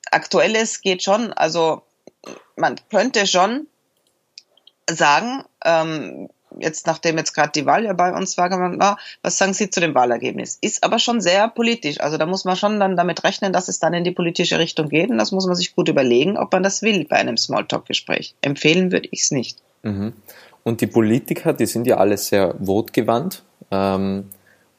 Aktuelles 0.10 0.82
geht 0.82 1.04
schon, 1.04 1.34
also 1.34 1.84
man 2.56 2.76
könnte 2.90 3.28
schon 3.28 3.68
sagen, 4.90 5.44
ähm, 5.66 6.30
jetzt 6.60 6.88
nachdem 6.88 7.18
jetzt 7.18 7.34
gerade 7.34 7.52
die 7.54 7.66
Wahl 7.66 7.84
ja 7.84 7.92
bei 7.92 8.14
uns 8.14 8.38
war, 8.38 8.50
war, 8.50 8.98
was 9.22 9.38
sagen 9.38 9.54
Sie 9.54 9.70
zu 9.70 9.82
dem 9.82 9.94
Wahlergebnis? 9.94 10.58
Ist 10.62 10.86
aber 10.86 11.00
schon 11.00 11.20
sehr 11.20 11.50
politisch. 11.50 12.00
Also 12.00 12.18
da 12.18 12.26
muss 12.26 12.46
man 12.46 12.56
schon 12.56 12.80
dann 12.80 12.96
damit 12.96 13.26
rechnen, 13.26 13.52
dass 13.52 13.68
es 13.68 13.80
dann 13.80 13.94
in 13.94 14.06
die 14.06 14.12
politische 14.12 14.60
Richtung 14.60 14.88
geht 14.88 15.10
und 15.10 15.18
das 15.18 15.34
muss 15.34 15.46
man 15.46 15.56
sich 15.56 15.76
gut 15.76 15.90
überlegen, 15.90 16.38
ob 16.38 16.54
man 16.54 16.64
das 16.64 16.82
will 16.82 17.06
bei 17.06 17.18
einem 17.18 17.36
Smalltalk-Gespräch. 17.36 18.36
Empfehlen 18.42 18.94
würde 18.94 19.10
ich 19.12 19.24
es 19.24 19.32
nicht. 19.32 19.58
Mhm. 19.84 20.14
Und 20.66 20.82
die 20.82 20.88
Politiker, 20.88 21.54
die 21.54 21.68
sind 21.68 21.86
ja 21.86 21.98
alle 21.98 22.18
sehr 22.18 22.56
wortgewandt. 22.58 23.44
Ähm, 23.70 24.26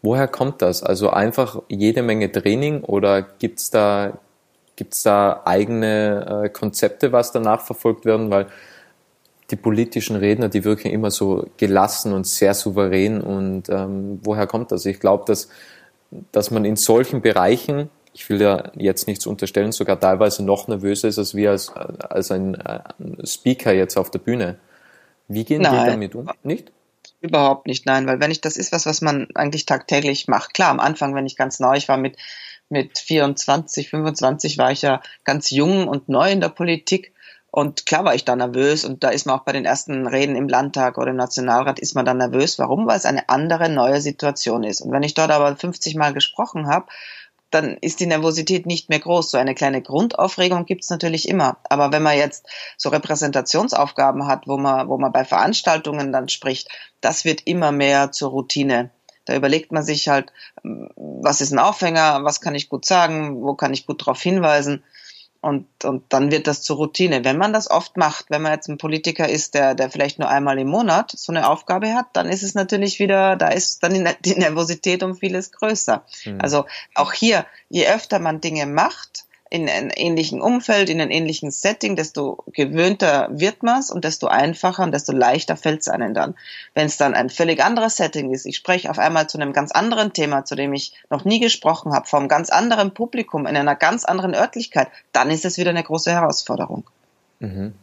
woher 0.02 0.26
kommt 0.26 0.60
das? 0.60 0.82
Also 0.82 1.10
einfach 1.10 1.62
jede 1.68 2.02
Menge 2.02 2.30
Training 2.30 2.82
oder 2.82 3.22
gibt's 3.22 3.70
da, 3.70 4.18
gibt's 4.74 5.04
da 5.04 5.42
eigene 5.44 6.44
äh, 6.44 6.48
Konzepte, 6.48 7.12
was 7.12 7.30
danach 7.30 7.64
verfolgt 7.64 8.04
werden? 8.04 8.30
Weil 8.30 8.48
die 9.52 9.56
politischen 9.56 10.16
Redner, 10.16 10.48
die 10.48 10.64
wirken 10.64 10.90
immer 10.90 11.12
so 11.12 11.46
gelassen 11.56 12.12
und 12.12 12.26
sehr 12.26 12.54
souverän. 12.54 13.20
Und 13.20 13.68
ähm, 13.68 14.18
woher 14.24 14.48
kommt 14.48 14.72
das? 14.72 14.86
Ich 14.86 14.98
glaube, 14.98 15.22
dass, 15.28 15.48
dass 16.32 16.50
man 16.50 16.64
in 16.64 16.74
solchen 16.74 17.22
Bereichen, 17.22 17.90
ich 18.12 18.28
will 18.28 18.42
ja 18.42 18.72
jetzt 18.74 19.06
nichts 19.06 19.24
unterstellen, 19.24 19.70
sogar 19.70 20.00
teilweise 20.00 20.44
noch 20.44 20.66
nervöser 20.66 21.06
ist 21.06 21.18
als 21.20 21.36
wir 21.36 21.52
als, 21.52 21.72
als 21.72 22.32
ein, 22.32 22.56
ein 22.56 23.18
Speaker 23.24 23.72
jetzt 23.72 23.96
auf 23.96 24.10
der 24.10 24.18
Bühne. 24.18 24.56
Wie 25.28 25.44
gehen 25.44 25.62
Nein. 25.62 25.84
die 25.84 25.90
damit 25.90 26.14
um? 26.14 26.30
Nicht? 26.42 26.72
Überhaupt 27.20 27.66
nicht, 27.66 27.86
nein, 27.86 28.06
weil 28.06 28.20
wenn 28.20 28.30
ich, 28.30 28.40
das 28.40 28.56
ist 28.56 28.72
was, 28.72 28.86
was 28.86 29.00
man 29.00 29.28
eigentlich 29.34 29.66
tagtäglich 29.66 30.28
macht. 30.28 30.54
Klar, 30.54 30.70
am 30.70 30.80
Anfang, 30.80 31.14
wenn 31.14 31.26
ich 31.26 31.36
ganz 31.36 31.60
neu, 31.60 31.76
ich 31.76 31.88
war 31.88 31.96
mit, 31.96 32.16
mit 32.68 32.98
24, 32.98 33.90
25 33.90 34.58
war 34.58 34.70
ich 34.70 34.82
ja 34.82 35.00
ganz 35.24 35.50
jung 35.50 35.88
und 35.88 36.08
neu 36.08 36.30
in 36.30 36.40
der 36.40 36.50
Politik. 36.50 37.12
Und 37.50 37.86
klar 37.86 38.04
war 38.04 38.14
ich 38.14 38.26
da 38.26 38.36
nervös 38.36 38.84
und 38.84 39.02
da 39.02 39.08
ist 39.08 39.24
man 39.24 39.38
auch 39.38 39.44
bei 39.44 39.52
den 39.52 39.64
ersten 39.64 40.06
Reden 40.06 40.36
im 40.36 40.46
Landtag 40.46 40.98
oder 40.98 41.10
im 41.10 41.16
Nationalrat 41.16 41.78
ist 41.78 41.94
man 41.94 42.04
dann 42.04 42.18
nervös. 42.18 42.58
Warum? 42.58 42.86
Weil 42.86 42.98
es 42.98 43.06
eine 43.06 43.30
andere 43.30 43.70
neue 43.70 44.02
Situation 44.02 44.62
ist. 44.62 44.82
Und 44.82 44.92
wenn 44.92 45.02
ich 45.02 45.14
dort 45.14 45.30
aber 45.30 45.56
50 45.56 45.94
Mal 45.94 46.12
gesprochen 46.12 46.66
habe, 46.66 46.86
dann 47.50 47.76
ist 47.80 48.00
die 48.00 48.06
Nervosität 48.06 48.66
nicht 48.66 48.88
mehr 48.88 48.98
groß. 48.98 49.30
So 49.30 49.38
eine 49.38 49.54
kleine 49.54 49.82
Grundaufregung 49.82 50.66
gibt's 50.66 50.90
natürlich 50.90 51.28
immer. 51.28 51.58
Aber 51.68 51.92
wenn 51.92 52.02
man 52.02 52.16
jetzt 52.16 52.46
so 52.76 52.88
Repräsentationsaufgaben 52.88 54.26
hat, 54.26 54.46
wo 54.46 54.56
man, 54.56 54.88
wo 54.88 54.98
man 54.98 55.12
bei 55.12 55.24
Veranstaltungen 55.24 56.12
dann 56.12 56.28
spricht, 56.28 56.68
das 57.00 57.24
wird 57.24 57.46
immer 57.46 57.72
mehr 57.72 58.12
zur 58.12 58.30
Routine. 58.30 58.90
Da 59.24 59.34
überlegt 59.34 59.72
man 59.72 59.82
sich 59.82 60.08
halt, 60.08 60.32
was 60.62 61.40
ist 61.40 61.52
ein 61.52 61.58
Aufhänger, 61.58 62.24
was 62.24 62.40
kann 62.40 62.54
ich 62.54 62.68
gut 62.68 62.84
sagen, 62.84 63.42
wo 63.42 63.54
kann 63.54 63.74
ich 63.74 63.86
gut 63.86 64.02
darauf 64.02 64.20
hinweisen. 64.20 64.84
Und, 65.46 65.84
und 65.84 66.02
dann 66.08 66.32
wird 66.32 66.48
das 66.48 66.62
zur 66.62 66.74
Routine. 66.74 67.22
Wenn 67.22 67.38
man 67.38 67.52
das 67.52 67.70
oft 67.70 67.96
macht, 67.96 68.30
wenn 68.30 68.42
man 68.42 68.50
jetzt 68.50 68.68
ein 68.68 68.78
Politiker 68.78 69.28
ist, 69.28 69.54
der, 69.54 69.76
der 69.76 69.90
vielleicht 69.90 70.18
nur 70.18 70.28
einmal 70.28 70.58
im 70.58 70.66
Monat 70.66 71.12
so 71.12 71.30
eine 71.30 71.48
Aufgabe 71.48 71.94
hat, 71.94 72.06
dann 72.14 72.28
ist 72.28 72.42
es 72.42 72.56
natürlich 72.56 72.98
wieder, 72.98 73.36
da 73.36 73.50
ist 73.50 73.80
dann 73.84 73.94
die 74.24 74.34
Nervosität 74.34 75.04
um 75.04 75.14
vieles 75.14 75.52
größer. 75.52 76.02
Mhm. 76.24 76.40
Also 76.40 76.64
auch 76.96 77.12
hier, 77.12 77.46
je 77.68 77.86
öfter 77.86 78.18
man 78.18 78.40
Dinge 78.40 78.66
macht, 78.66 79.25
in 79.48 79.68
einem 79.68 79.90
ähnlichen 79.94 80.40
Umfeld, 80.40 80.90
in 80.90 81.00
einem 81.00 81.10
ähnlichen 81.10 81.50
Setting, 81.50 81.94
desto 81.94 82.42
gewöhnter 82.52 83.28
wird 83.30 83.62
man 83.62 83.78
es 83.78 83.90
und 83.90 84.04
desto 84.04 84.26
einfacher 84.26 84.82
und 84.82 84.92
desto 84.92 85.12
leichter 85.12 85.56
fällt 85.56 85.82
es 85.82 85.88
einem 85.88 86.14
dann. 86.14 86.34
Wenn 86.74 86.86
es 86.86 86.96
dann 86.96 87.14
ein 87.14 87.30
völlig 87.30 87.62
anderes 87.62 87.96
Setting 87.96 88.32
ist, 88.32 88.44
ich 88.44 88.56
spreche 88.56 88.90
auf 88.90 88.98
einmal 88.98 89.28
zu 89.28 89.38
einem 89.38 89.52
ganz 89.52 89.70
anderen 89.70 90.12
Thema, 90.12 90.44
zu 90.44 90.56
dem 90.56 90.72
ich 90.72 90.94
noch 91.10 91.24
nie 91.24 91.38
gesprochen 91.38 91.92
habe, 91.92 92.06
vor 92.06 92.18
einem 92.18 92.28
ganz 92.28 92.50
anderen 92.50 92.92
Publikum, 92.92 93.46
in 93.46 93.56
einer 93.56 93.76
ganz 93.76 94.04
anderen 94.04 94.34
Örtlichkeit, 94.34 94.88
dann 95.12 95.30
ist 95.30 95.44
es 95.44 95.58
wieder 95.58 95.70
eine 95.70 95.84
große 95.84 96.10
Herausforderung. 96.10 96.84
Mhm. 97.38 97.74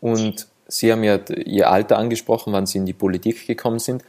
Und 0.00 0.48
Sie 0.68 0.90
haben 0.90 1.04
ja 1.04 1.20
Ihr 1.28 1.70
Alter 1.70 1.98
angesprochen, 1.98 2.52
wann 2.52 2.66
Sie 2.66 2.78
in 2.78 2.86
die 2.86 2.92
Politik 2.92 3.46
gekommen 3.46 3.78
sind. 3.78 4.02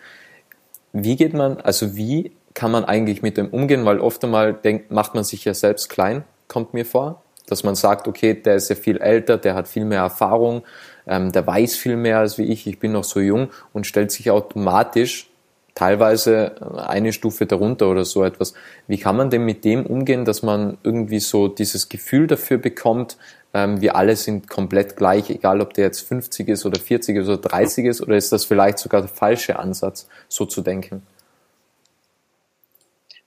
Wie 0.91 1.15
geht 1.15 1.35
man, 1.35 1.61
also 1.61 1.95
wie 1.95 2.31
kann 2.55 2.71
man 2.71 2.85
eigentlich 2.85 3.21
mit 3.21 3.37
dem 3.37 3.49
umgehen? 3.49 3.85
Weil 3.85 3.99
oft 3.99 4.23
einmal 4.23 4.55
denkt, 4.55 4.89
macht 4.89 5.13
man 5.13 5.23
sich 5.23 5.45
ja 5.45 5.53
selbst 5.53 5.89
klein 5.89 6.23
kommt 6.47 6.73
mir 6.73 6.85
vor, 6.85 7.23
dass 7.47 7.63
man 7.63 7.75
sagt, 7.75 8.07
okay, 8.07 8.33
der 8.33 8.55
ist 8.55 8.69
ja 8.69 8.75
viel 8.75 8.97
älter, 8.97 9.37
der 9.37 9.55
hat 9.55 9.67
viel 9.67 9.85
mehr 9.85 10.01
Erfahrung, 10.01 10.63
ähm, 11.07 11.31
der 11.31 11.47
weiß 11.47 11.75
viel 11.75 11.95
mehr 11.95 12.19
als 12.19 12.37
wie 12.37 12.45
ich, 12.45 12.67
ich 12.67 12.79
bin 12.79 12.91
noch 12.91 13.03
so 13.03 13.19
jung 13.19 13.49
und 13.73 13.87
stellt 13.87 14.11
sich 14.11 14.29
automatisch 14.29 15.29
teilweise 15.77 16.55
eine 16.87 17.13
Stufe 17.13 17.45
darunter 17.45 17.87
oder 17.87 18.03
so 18.03 18.23
etwas. 18.23 18.55
Wie 18.87 18.97
kann 18.97 19.15
man 19.15 19.29
denn 19.29 19.45
mit 19.45 19.63
dem 19.63 19.85
umgehen, 19.85 20.25
dass 20.25 20.41
man 20.41 20.79
irgendwie 20.81 21.19
so 21.19 21.47
dieses 21.47 21.87
Gefühl 21.87 22.25
dafür 22.25 22.57
bekommt, 22.57 23.17
ähm, 23.53 23.79
wir 23.79 23.95
alle 23.95 24.15
sind 24.15 24.49
komplett 24.49 24.95
gleich, 24.95 25.29
egal 25.29 25.61
ob 25.61 25.73
der 25.75 25.85
jetzt 25.85 26.01
50 26.01 26.47
ist 26.47 26.65
oder 26.65 26.79
40 26.79 27.17
ist 27.17 27.27
oder 27.27 27.37
30 27.37 27.85
ist, 27.85 28.01
oder 28.01 28.17
ist 28.17 28.31
das 28.31 28.45
vielleicht 28.45 28.79
sogar 28.79 29.01
der 29.01 29.09
falsche 29.09 29.59
Ansatz, 29.59 30.07
so 30.27 30.45
zu 30.45 30.61
denken? 30.61 31.03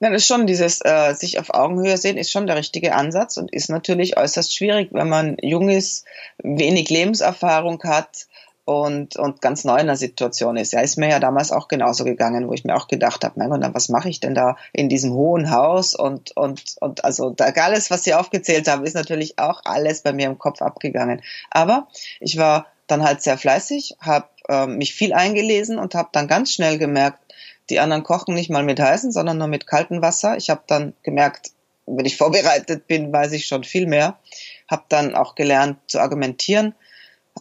Dann 0.00 0.14
ist 0.14 0.26
schon 0.26 0.46
dieses 0.46 0.80
äh, 0.82 1.14
sich 1.14 1.38
auf 1.38 1.50
Augenhöhe 1.50 1.96
sehen, 1.96 2.16
ist 2.16 2.30
schon 2.30 2.46
der 2.46 2.56
richtige 2.56 2.94
Ansatz 2.94 3.36
und 3.36 3.52
ist 3.52 3.68
natürlich 3.68 4.16
äußerst 4.16 4.54
schwierig, 4.54 4.88
wenn 4.92 5.08
man 5.08 5.36
jung 5.42 5.68
ist, 5.68 6.06
wenig 6.38 6.88
Lebenserfahrung 6.88 7.82
hat 7.84 8.26
und, 8.64 9.16
und 9.16 9.42
ganz 9.42 9.64
neu 9.64 9.78
in 9.78 9.88
der 9.88 9.96
Situation 9.96 10.56
ist. 10.56 10.72
Ja, 10.72 10.80
ist 10.80 10.96
mir 10.96 11.08
ja 11.08 11.18
damals 11.18 11.52
auch 11.52 11.68
genauso 11.68 12.04
gegangen, 12.04 12.48
wo 12.48 12.52
ich 12.52 12.64
mir 12.64 12.76
auch 12.76 12.88
gedacht 12.88 13.24
habe, 13.24 13.38
mein 13.38 13.50
Gott, 13.50 13.74
was 13.74 13.88
mache 13.88 14.08
ich 14.08 14.20
denn 14.20 14.34
da 14.34 14.56
in 14.72 14.88
diesem 14.88 15.12
hohen 15.12 15.50
Haus? 15.50 15.94
Und, 15.94 16.36
und, 16.36 16.76
und 16.80 17.04
also 17.04 17.30
da 17.30 17.46
alles, 17.46 17.90
was 17.90 18.04
Sie 18.04 18.14
aufgezählt 18.14 18.68
haben, 18.68 18.84
ist 18.84 18.94
natürlich 18.94 19.38
auch 19.38 19.62
alles 19.64 20.02
bei 20.02 20.12
mir 20.12 20.26
im 20.26 20.38
Kopf 20.38 20.62
abgegangen. 20.62 21.20
Aber 21.50 21.88
ich 22.20 22.38
war 22.38 22.66
dann 22.86 23.02
halt 23.02 23.22
sehr 23.22 23.38
fleißig, 23.38 23.96
habe 24.00 24.28
äh, 24.48 24.66
mich 24.66 24.94
viel 24.94 25.12
eingelesen 25.12 25.78
und 25.78 25.94
habe 25.94 26.10
dann 26.12 26.28
ganz 26.28 26.52
schnell 26.52 26.78
gemerkt, 26.78 27.19
die 27.70 27.80
anderen 27.80 28.02
kochen 28.02 28.34
nicht 28.34 28.50
mal 28.50 28.62
mit 28.62 28.80
heißem, 28.80 29.12
sondern 29.12 29.38
nur 29.38 29.46
mit 29.46 29.66
kaltem 29.66 30.02
Wasser. 30.02 30.36
Ich 30.36 30.50
habe 30.50 30.62
dann 30.66 30.94
gemerkt, 31.02 31.52
wenn 31.86 32.04
ich 32.04 32.16
vorbereitet 32.18 32.86
bin, 32.86 33.12
weiß 33.12 33.32
ich 33.32 33.46
schon 33.46 33.64
viel 33.64 33.86
mehr. 33.86 34.18
Habe 34.68 34.84
dann 34.88 35.14
auch 35.14 35.34
gelernt 35.34 35.78
zu 35.86 36.00
argumentieren, 36.00 36.74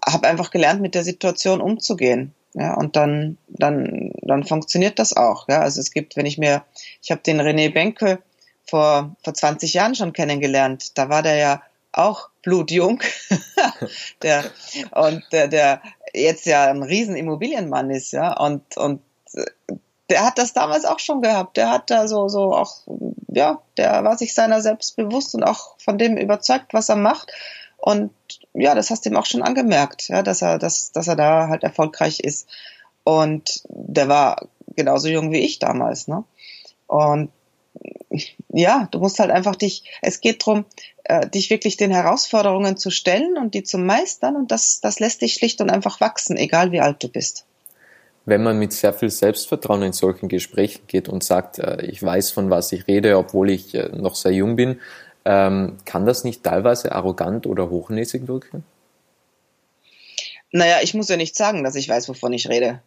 habe 0.06 0.28
einfach 0.28 0.52
gelernt, 0.52 0.82
mit 0.82 0.96
der 0.96 1.04
Situation 1.04 1.62
umzugehen. 1.62 2.34
Ja, 2.54 2.74
und 2.74 2.96
dann, 2.96 3.38
dann, 3.48 4.12
dann 4.22 4.44
funktioniert 4.44 4.98
das 4.98 5.16
auch. 5.16 5.48
Ja, 5.48 5.62
also 5.62 5.80
es 5.80 5.92
gibt, 5.92 6.16
wenn 6.16 6.26
ich 6.26 6.40
mir, 6.40 6.64
ich 7.02 7.12
habe 7.12 7.22
den 7.22 7.40
René 7.40 7.72
Benke 7.72 8.20
vor, 8.66 9.16
vor 9.24 9.34
20 9.34 9.74
Jahren 9.74 9.94
schon 9.94 10.14
kennengelernt. 10.14 10.98
Da 10.98 11.10
war 11.10 11.22
der 11.22 11.36
ja 11.36 11.62
auch 11.92 12.30
blutjung. 12.42 13.02
der, 14.24 14.46
und 14.92 15.24
der, 15.32 15.48
der 15.48 15.82
jetzt 16.14 16.48
ja 16.48 16.66
ein 16.66 16.82
riesen 16.82 17.16
Immobilienmann 17.16 17.92
ist, 17.92 18.12
ja, 18.14 18.34
und, 18.34 18.78
und 18.78 19.02
der 20.10 20.26
hat 20.26 20.38
das 20.38 20.54
damals 20.54 20.86
auch 20.86 21.00
schon 21.00 21.22
gehabt. 21.22 21.58
Der 21.58 21.70
hat 21.70 21.90
da 21.90 22.08
so, 22.08 22.28
so 22.28 22.54
auch, 22.54 22.82
ja, 23.28 23.62
der 23.78 24.04
war 24.04 24.18
sich 24.18 24.34
seiner 24.34 24.62
selbst 24.62 24.96
bewusst 24.96 25.36
und 25.36 25.44
auch 25.44 25.76
von 25.78 25.98
dem 25.98 26.18
überzeugt, 26.18 26.74
was 26.74 26.90
er 26.90 26.96
macht. 26.96 27.32
Und 27.78 28.12
ja, 28.54 28.76
das 28.76 28.90
hast 28.90 29.06
du 29.06 29.10
ihm 29.10 29.18
auch 29.18 29.26
schon 29.26 29.44
angemerkt, 29.44 30.10
ja, 30.10 30.24
dass 30.24 30.42
er, 30.42 30.58
dass, 30.58 30.92
dass 30.92 31.08
er 31.08 31.16
da 31.16 31.48
halt 31.48 31.64
erfolgreich 31.64 32.20
ist. 32.20 32.48
Und 33.04 33.64
der 33.70 34.10
war 34.10 34.48
genauso 34.76 35.08
jung 35.08 35.32
wie 35.32 35.40
ich 35.40 35.60
damals, 35.60 36.08
ne? 36.08 36.24
Und 36.88 37.32
ja, 38.50 38.88
du 38.92 39.00
musst 39.00 39.20
halt 39.20 39.30
einfach 39.32 39.56
dich, 39.56 39.84
es 40.02 40.22
geht 40.22 40.46
drum, 40.46 40.66
äh, 41.04 41.28
dich 41.30 41.50
wirklich 41.52 41.78
den 41.78 41.92
Herausforderungen 41.92 42.78
zu 42.78 42.90
stellen 42.90 43.38
und 43.38 43.54
die 43.54 43.64
zu 43.64 43.78
meistern 43.78 44.36
und 44.36 44.52
das, 44.52 44.82
das 44.82 45.00
lässt 45.00 45.22
dich 45.22 45.36
schlicht 45.36 45.62
und 45.62 45.70
einfach 45.70 46.02
wachsen, 46.02 46.36
egal 46.36 46.72
wie 46.72 46.82
alt 46.82 47.02
du 47.04 47.10
bist 47.10 47.46
wenn 48.30 48.44
man 48.44 48.58
mit 48.58 48.74
sehr 48.74 48.94
viel 48.94 49.10
Selbstvertrauen 49.10 49.84
in 49.84 49.94
solchen 49.94 50.30
Gesprächen 50.30 50.82
geht 50.88 51.10
und 51.10 51.24
sagt, 51.24 51.60
äh, 51.60 51.82
ich 51.86 52.02
weiß, 52.02 52.32
von 52.32 52.50
was 52.50 52.72
ich 52.72 52.88
rede, 52.88 53.18
obwohl 53.18 53.50
ich 53.50 53.76
äh, 53.76 53.90
noch 53.90 54.16
sehr 54.16 54.32
jung 54.32 54.56
bin, 54.56 54.80
ähm, 55.26 55.78
kann 55.86 56.06
das 56.06 56.24
nicht 56.24 56.44
teilweise 56.44 56.92
arrogant 56.92 57.46
oder 57.46 57.70
hochnäsig 57.70 58.28
wirken? 58.28 58.64
Naja, 60.52 60.78
ich 60.82 60.94
muss 60.94 61.10
ja 61.10 61.18
nicht 61.18 61.36
sagen, 61.36 61.64
dass 61.64 61.76
ich 61.76 61.90
weiß, 61.90 62.10
wovon 62.10 62.34
ich 62.34 62.50
rede. 62.50 62.82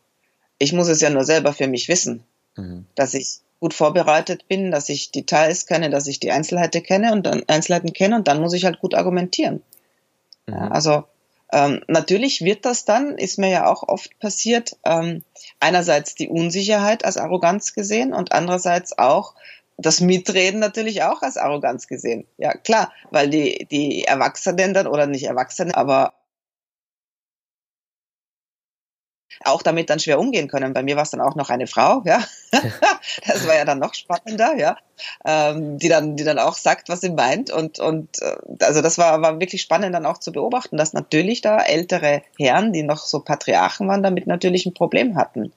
Ich 0.58 0.72
muss 0.72 0.88
es 0.88 1.00
ja 1.00 1.10
nur 1.10 1.24
selber 1.24 1.52
für 1.52 1.68
mich 1.68 1.88
wissen, 1.88 2.24
mhm. 2.56 2.86
dass 2.94 3.14
ich 3.14 3.40
gut 3.60 3.74
vorbereitet 3.74 4.48
bin, 4.48 4.72
dass 4.72 4.88
ich 4.88 5.12
Details 5.12 5.66
kenne, 5.66 5.90
dass 5.90 6.08
ich 6.08 6.18
die 6.18 6.32
Einzelheiten 6.32 6.82
kenne 6.82 7.12
und 7.12 7.26
dann 7.26 7.44
Einzelheiten 7.46 7.92
kenne 7.92 8.16
und 8.16 8.26
dann 8.26 8.40
muss 8.40 8.54
ich 8.54 8.64
halt 8.64 8.80
gut 8.80 8.94
argumentieren. 8.94 9.62
Mhm. 10.46 10.54
Ja, 10.54 10.68
also 10.68 11.04
ähm, 11.52 11.82
natürlich 11.86 12.40
wird 12.40 12.64
das 12.64 12.84
dann, 12.84 13.16
ist 13.18 13.38
mir 13.38 13.50
ja 13.50 13.66
auch 13.66 13.82
oft 13.86 14.18
passiert, 14.18 14.76
ähm, 14.84 15.22
einerseits 15.60 16.14
die 16.14 16.28
Unsicherheit 16.28 17.04
als 17.04 17.18
Arroganz 17.18 17.74
gesehen 17.74 18.12
und 18.12 18.32
andererseits 18.32 18.98
auch 18.98 19.34
das 19.76 20.00
Mitreden 20.00 20.60
natürlich 20.60 21.02
auch 21.02 21.22
als 21.22 21.36
Arroganz 21.36 21.86
gesehen. 21.86 22.26
Ja, 22.38 22.54
klar, 22.54 22.92
weil 23.10 23.28
die, 23.28 23.66
die 23.70 24.04
Erwachsenen 24.04 24.74
dann, 24.74 24.86
oder 24.86 25.06
nicht 25.06 25.24
Erwachsene, 25.24 25.76
aber 25.76 26.14
auch 29.44 29.62
damit 29.62 29.90
dann 29.90 29.98
schwer 29.98 30.18
umgehen 30.18 30.48
können. 30.48 30.72
Bei 30.72 30.82
mir 30.82 30.96
war 30.96 31.02
es 31.02 31.10
dann 31.10 31.20
auch 31.20 31.34
noch 31.34 31.50
eine 31.50 31.66
Frau, 31.66 32.02
ja. 32.04 32.22
das 33.26 33.46
war 33.46 33.56
ja 33.56 33.64
dann 33.64 33.78
noch 33.78 33.94
spannender, 33.94 34.54
ja. 34.56 34.76
Ähm, 35.24 35.78
die 35.78 35.88
dann, 35.88 36.16
die 36.16 36.24
dann 36.24 36.38
auch 36.38 36.54
sagt, 36.54 36.88
was 36.88 37.00
sie 37.00 37.10
meint. 37.10 37.50
Und, 37.50 37.78
und 37.78 38.20
äh, 38.22 38.36
also 38.60 38.82
das 38.82 38.98
war, 38.98 39.20
war 39.22 39.40
wirklich 39.40 39.62
spannend 39.62 39.94
dann 39.94 40.06
auch 40.06 40.18
zu 40.18 40.32
beobachten, 40.32 40.76
dass 40.76 40.92
natürlich 40.92 41.40
da 41.40 41.60
ältere 41.60 42.22
Herren, 42.38 42.72
die 42.72 42.82
noch 42.82 42.98
so 42.98 43.20
Patriarchen 43.20 43.88
waren, 43.88 44.02
damit 44.02 44.26
natürlich 44.26 44.66
ein 44.66 44.74
Problem 44.74 45.16
hatten. 45.16 45.52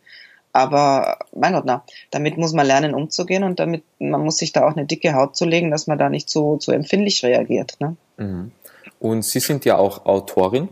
Aber 0.55 1.19
mein 1.35 1.51
Gott, 1.51 1.65
na, 1.65 1.83
damit 2.11 2.37
muss 2.37 2.53
man 2.53 2.65
lernen 2.65 2.93
umzugehen 2.93 3.43
und 3.43 3.59
damit 3.59 3.83
man 3.99 4.21
muss 4.21 4.37
sich 4.37 4.53
da 4.53 4.65
auch 4.65 4.75
eine 4.75 4.85
dicke 4.85 5.13
Haut 5.13 5.35
zulegen, 5.35 5.69
dass 5.69 5.85
man 5.85 5.97
da 5.97 6.09
nicht 6.09 6.29
so, 6.29 6.57
so 6.61 6.71
empfindlich 6.71 7.23
reagiert. 7.23 7.75
Ne? 7.79 7.97
Mhm. 8.15 8.51
Und 8.99 9.25
Sie 9.25 9.41
sind 9.41 9.65
ja 9.65 9.77
auch 9.77 10.05
Autorin 10.05 10.69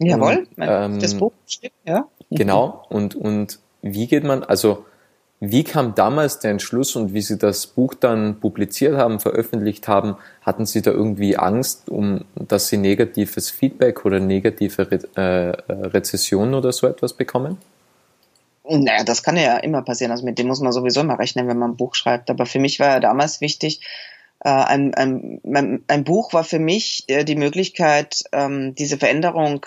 Jawohl, 0.00 0.46
ähm, 0.58 0.98
das 0.98 1.14
Buch 1.14 1.32
steht, 1.46 1.72
ja. 1.84 2.08
Genau, 2.30 2.84
und, 2.90 3.14
und 3.14 3.58
wie 3.82 4.06
geht 4.06 4.24
man, 4.24 4.42
also 4.42 4.84
Wie 5.42 5.64
kam 5.64 5.94
damals 5.94 6.38
der 6.38 6.50
Entschluss 6.50 6.96
und 6.96 7.14
wie 7.14 7.22
Sie 7.22 7.38
das 7.38 7.66
Buch 7.66 7.94
dann 7.94 8.40
publiziert 8.40 8.98
haben, 8.98 9.20
veröffentlicht 9.20 9.88
haben? 9.88 10.16
Hatten 10.42 10.66
Sie 10.66 10.82
da 10.82 10.90
irgendwie 10.90 11.38
Angst, 11.38 11.88
um, 11.88 12.26
dass 12.34 12.68
Sie 12.68 12.76
negatives 12.76 13.48
Feedback 13.50 14.04
oder 14.04 14.20
negative 14.20 14.90
Re 14.90 14.98
äh, 15.16 15.72
Rezessionen 15.72 16.54
oder 16.54 16.72
so 16.72 16.86
etwas 16.86 17.14
bekommen? 17.14 17.56
Naja, 18.68 19.02
das 19.02 19.22
kann 19.22 19.38
ja 19.38 19.56
immer 19.56 19.80
passieren. 19.80 20.12
Also 20.12 20.26
mit 20.26 20.38
dem 20.38 20.46
muss 20.46 20.60
man 20.60 20.72
sowieso 20.72 21.00
immer 21.00 21.18
rechnen, 21.18 21.48
wenn 21.48 21.58
man 21.58 21.70
ein 21.70 21.76
Buch 21.76 21.94
schreibt. 21.94 22.28
Aber 22.28 22.44
für 22.44 22.58
mich 22.58 22.78
war 22.78 22.88
ja 22.88 23.00
damals 23.00 23.40
wichtig, 23.40 23.80
äh, 24.44 24.50
ein, 24.50 24.94
ein, 24.94 25.40
ein 25.88 26.04
Buch 26.04 26.34
war 26.34 26.44
für 26.44 26.58
mich 26.58 27.04
äh, 27.08 27.24
die 27.24 27.36
Möglichkeit, 27.36 28.24
ähm, 28.32 28.74
diese 28.74 28.98
Veränderung 28.98 29.64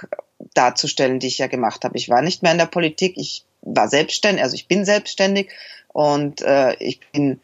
darzustellen, 0.54 1.20
die 1.20 1.28
ich 1.28 1.38
ja 1.38 1.48
gemacht 1.48 1.84
habe. 1.84 1.98
Ich 1.98 2.10
war 2.10 2.22
nicht 2.22 2.44
mehr 2.44 2.52
in 2.52 2.58
der 2.58 2.66
Politik, 2.66 3.14
ich 3.18 3.46
war 3.62 3.88
selbstständig, 3.88 4.44
also 4.44 4.56
ich 4.56 4.68
bin 4.68 4.86
selbstständig 4.86 5.52
und 5.94 6.42
äh, 6.42 6.76
ich 6.76 7.00
bin 7.12 7.40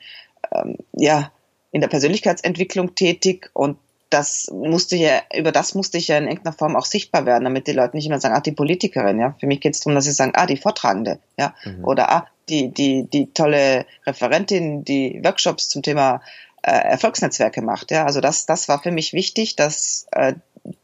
ähm, 0.52 0.78
ja 0.94 1.32
in 1.72 1.82
der 1.82 1.88
Persönlichkeitsentwicklung 1.88 2.96
tätig 2.96 3.50
und 3.54 3.78
das 4.10 4.50
musste 4.52 4.96
ja, 4.96 5.22
über 5.36 5.52
das 5.52 5.76
musste 5.76 5.98
ich 5.98 6.08
ja 6.08 6.18
in 6.18 6.28
irgendeiner 6.28 6.56
Form 6.56 6.76
auch 6.76 6.86
sichtbar 6.86 7.26
werden, 7.26 7.44
damit 7.44 7.68
die 7.68 7.74
Leute 7.74 7.96
nicht 7.96 8.08
immer 8.08 8.20
sagen, 8.20 8.36
ah, 8.36 8.42
die 8.42 8.52
Politikerin, 8.52 9.20
ja. 9.20 9.36
Für 9.40 9.46
mich 9.46 9.62
geht 9.62 9.76
es 9.76 9.82
darum, 9.82 9.94
dass 9.96 10.06
sie 10.06 10.12
sagen, 10.12 10.32
ah, 10.36 10.48
die 10.48 10.58
Vortragende, 10.58 11.20
ja. 11.38 11.54
Mhm. 11.64 11.86
Oder 11.86 12.12
ah, 12.12 12.28
die, 12.50 12.74
die, 12.74 13.04
die 13.04 13.32
tolle 13.34 13.86
Referentin, 14.08 14.84
die 14.84 15.22
Workshops 15.24 15.70
zum 15.70 15.84
Thema 15.84 16.22
äh, 16.64 16.72
Erfolgsnetzwerke 16.72 17.62
macht, 17.62 17.92
ja. 17.92 18.06
Also 18.06 18.20
das, 18.20 18.48
das 18.48 18.68
war 18.68 18.82
für 18.82 18.92
mich 18.92 19.14
wichtig, 19.14 19.56
dass 19.56 20.08
äh, 20.12 20.34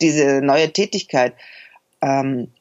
diese 0.01 0.41
neue 0.41 0.71
Tätigkeit 0.71 1.33
ähm, 2.05 2.51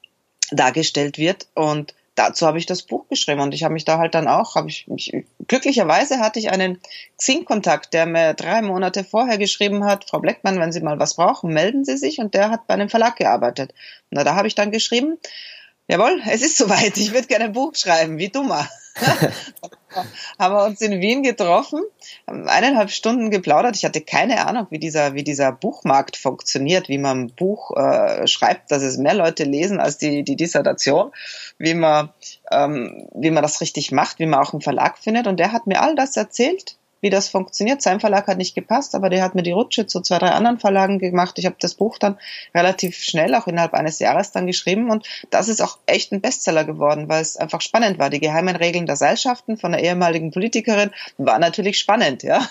dargestellt 0.50 1.18
wird. 1.18 1.46
Und 1.54 1.94
dazu 2.14 2.46
habe 2.46 2.58
ich 2.58 2.66
das 2.66 2.82
Buch 2.82 3.08
geschrieben. 3.08 3.40
Und 3.40 3.54
ich 3.54 3.62
habe 3.62 3.74
mich 3.74 3.84
da 3.84 3.98
halt 3.98 4.14
dann 4.14 4.28
auch, 4.28 4.54
habe 4.54 4.68
ich 4.68 4.88
mich, 4.88 5.12
glücklicherweise 5.46 6.18
hatte 6.18 6.38
ich 6.38 6.50
einen 6.50 6.80
Xing-Kontakt, 7.18 7.92
der 7.92 8.06
mir 8.06 8.34
drei 8.34 8.62
Monate 8.62 9.04
vorher 9.04 9.38
geschrieben 9.38 9.84
hat, 9.84 10.08
Frau 10.08 10.20
Bleckmann, 10.20 10.58
wenn 10.58 10.72
Sie 10.72 10.80
mal 10.80 10.98
was 10.98 11.14
brauchen, 11.14 11.52
melden 11.52 11.84
Sie 11.84 11.96
sich. 11.96 12.18
Und 12.18 12.34
der 12.34 12.50
hat 12.50 12.66
bei 12.66 12.74
einem 12.74 12.88
Verlag 12.88 13.16
gearbeitet. 13.16 13.74
Na, 14.10 14.24
da 14.24 14.34
habe 14.34 14.48
ich 14.48 14.54
dann 14.54 14.70
geschrieben, 14.70 15.18
jawohl, 15.88 16.22
es 16.30 16.42
ist 16.42 16.56
soweit, 16.56 16.96
ich 16.96 17.12
würde 17.12 17.26
gerne 17.26 17.46
ein 17.46 17.52
Buch 17.52 17.74
schreiben, 17.74 18.18
wie 18.18 18.30
dummer. 18.30 18.66
haben 20.38 20.54
wir 20.54 20.64
uns 20.64 20.80
in 20.80 21.00
Wien 21.00 21.22
getroffen, 21.22 21.80
haben 22.26 22.48
eineinhalb 22.48 22.90
Stunden 22.90 23.30
geplaudert. 23.30 23.76
Ich 23.76 23.84
hatte 23.84 24.00
keine 24.00 24.46
Ahnung, 24.46 24.66
wie 24.70 24.78
dieser, 24.78 25.14
wie 25.14 25.24
dieser 25.24 25.52
Buchmarkt 25.52 26.16
funktioniert, 26.16 26.88
wie 26.88 26.98
man 26.98 27.20
ein 27.22 27.34
Buch 27.34 27.76
äh, 27.76 28.26
schreibt, 28.26 28.70
dass 28.70 28.82
es 28.82 28.98
mehr 28.98 29.14
Leute 29.14 29.44
lesen 29.44 29.80
als 29.80 29.98
die, 29.98 30.24
die 30.24 30.36
Dissertation, 30.36 31.12
wie 31.58 31.74
man, 31.74 32.10
ähm, 32.50 33.08
wie 33.14 33.30
man 33.30 33.42
das 33.42 33.60
richtig 33.60 33.92
macht, 33.92 34.18
wie 34.18 34.26
man 34.26 34.40
auch 34.40 34.52
einen 34.52 34.62
Verlag 34.62 34.98
findet. 34.98 35.26
Und 35.26 35.38
der 35.38 35.52
hat 35.52 35.66
mir 35.66 35.80
all 35.80 35.94
das 35.94 36.16
erzählt 36.16 36.76
wie 37.04 37.10
das 37.10 37.28
funktioniert. 37.28 37.82
Sein 37.82 38.00
Verlag 38.00 38.26
hat 38.28 38.38
nicht 38.38 38.54
gepasst, 38.54 38.94
aber 38.94 39.10
der 39.10 39.22
hat 39.22 39.34
mir 39.34 39.42
die 39.42 39.52
Rutsche 39.52 39.86
zu 39.86 40.00
zwei, 40.00 40.18
drei 40.18 40.30
anderen 40.30 40.58
Verlagen 40.58 40.98
gemacht. 40.98 41.38
Ich 41.38 41.44
habe 41.44 41.56
das 41.60 41.74
Buch 41.74 41.98
dann 41.98 42.18
relativ 42.54 42.96
schnell, 42.96 43.34
auch 43.34 43.46
innerhalb 43.46 43.74
eines 43.74 43.98
Jahres 43.98 44.32
dann 44.32 44.46
geschrieben 44.46 44.90
und 44.90 45.06
das 45.28 45.48
ist 45.48 45.60
auch 45.60 45.76
echt 45.84 46.12
ein 46.12 46.22
Bestseller 46.22 46.64
geworden, 46.64 47.10
weil 47.10 47.20
es 47.20 47.36
einfach 47.36 47.60
spannend 47.60 47.98
war. 47.98 48.08
Die 48.08 48.20
geheimen 48.20 48.56
Regeln 48.56 48.86
der 48.86 48.96
Seilschaften 48.96 49.58
von 49.58 49.72
der 49.72 49.82
ehemaligen 49.82 50.30
Politikerin 50.30 50.92
war 51.18 51.38
natürlich 51.38 51.78
spannend, 51.78 52.22
ja. 52.22 52.48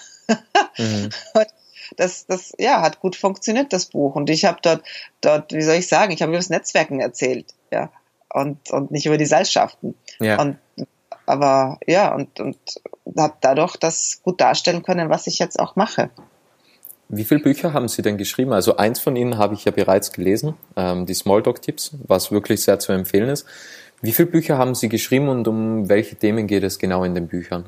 Mhm. 0.77 1.09
das, 1.97 2.27
das 2.27 2.53
ja, 2.59 2.83
hat 2.83 2.99
gut 2.99 3.15
funktioniert, 3.15 3.73
das 3.73 3.87
Buch. 3.87 4.13
Und 4.13 4.29
ich 4.29 4.45
habe 4.45 4.59
dort, 4.61 4.83
dort, 5.21 5.51
wie 5.51 5.63
soll 5.63 5.75
ich 5.77 5.87
sagen, 5.87 6.13
ich 6.13 6.21
habe 6.21 6.31
über 6.31 6.37
das 6.37 6.51
Netzwerken 6.51 6.99
erzählt, 6.99 7.55
ja. 7.71 7.91
Und, 8.31 8.69
und 8.69 8.91
nicht 8.91 9.07
über 9.07 9.17
die 9.17 9.25
Seilschaften. 9.25 9.95
Ja. 10.19 10.39
Und 10.39 10.57
aber 11.25 11.79
ja, 11.87 12.13
und, 12.13 12.39
und 12.39 12.57
habe 13.17 13.35
dadurch 13.41 13.77
das 13.77 14.21
gut 14.23 14.41
darstellen 14.41 14.83
können, 14.83 15.09
was 15.09 15.27
ich 15.27 15.39
jetzt 15.39 15.59
auch 15.59 15.75
mache. 15.75 16.09
Wie 17.09 17.25
viele 17.25 17.41
Bücher 17.41 17.73
haben 17.73 17.87
Sie 17.87 18.01
denn 18.01 18.17
geschrieben? 18.17 18.53
Also 18.53 18.77
eins 18.77 18.99
von 18.99 19.15
Ihnen 19.15 19.37
habe 19.37 19.53
ich 19.53 19.65
ja 19.65 19.71
bereits 19.71 20.11
gelesen, 20.11 20.55
ähm, 20.75 21.05
die 21.05 21.13
Smalltalk-Tipps, 21.13 21.95
was 22.07 22.31
wirklich 22.31 22.63
sehr 22.63 22.79
zu 22.79 22.91
empfehlen 22.91 23.29
ist. 23.29 23.45
Wie 24.01 24.13
viele 24.13 24.29
Bücher 24.29 24.57
haben 24.57 24.73
Sie 24.73 24.89
geschrieben 24.89 25.29
und 25.29 25.47
um 25.47 25.89
welche 25.89 26.15
Themen 26.15 26.47
geht 26.47 26.63
es 26.63 26.79
genau 26.79 27.03
in 27.03 27.13
den 27.13 27.27
Büchern? 27.27 27.65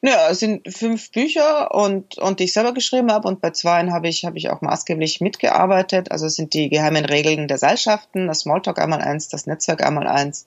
Ja, 0.00 0.28
es 0.30 0.38
sind 0.38 0.72
fünf 0.72 1.10
Bücher 1.10 1.74
und, 1.74 2.18
und 2.18 2.38
die 2.38 2.44
ich 2.44 2.52
selber 2.52 2.72
geschrieben 2.72 3.10
habe 3.10 3.26
und 3.26 3.40
bei 3.40 3.50
zwei 3.50 3.84
habe 3.90 4.08
ich, 4.08 4.24
habe 4.24 4.38
ich 4.38 4.48
auch 4.50 4.60
maßgeblich 4.60 5.20
mitgearbeitet. 5.20 6.10
Also 6.10 6.26
es 6.26 6.36
sind 6.36 6.54
die 6.54 6.68
geheimen 6.68 7.04
Regeln 7.04 7.48
der 7.48 7.58
Seilschaften, 7.58 8.28
das 8.28 8.40
Smalltalk 8.40 8.78
einmal 8.78 9.00
eins, 9.00 9.28
das 9.28 9.46
Netzwerk 9.46 9.84
einmal 9.84 10.06
eins, 10.06 10.46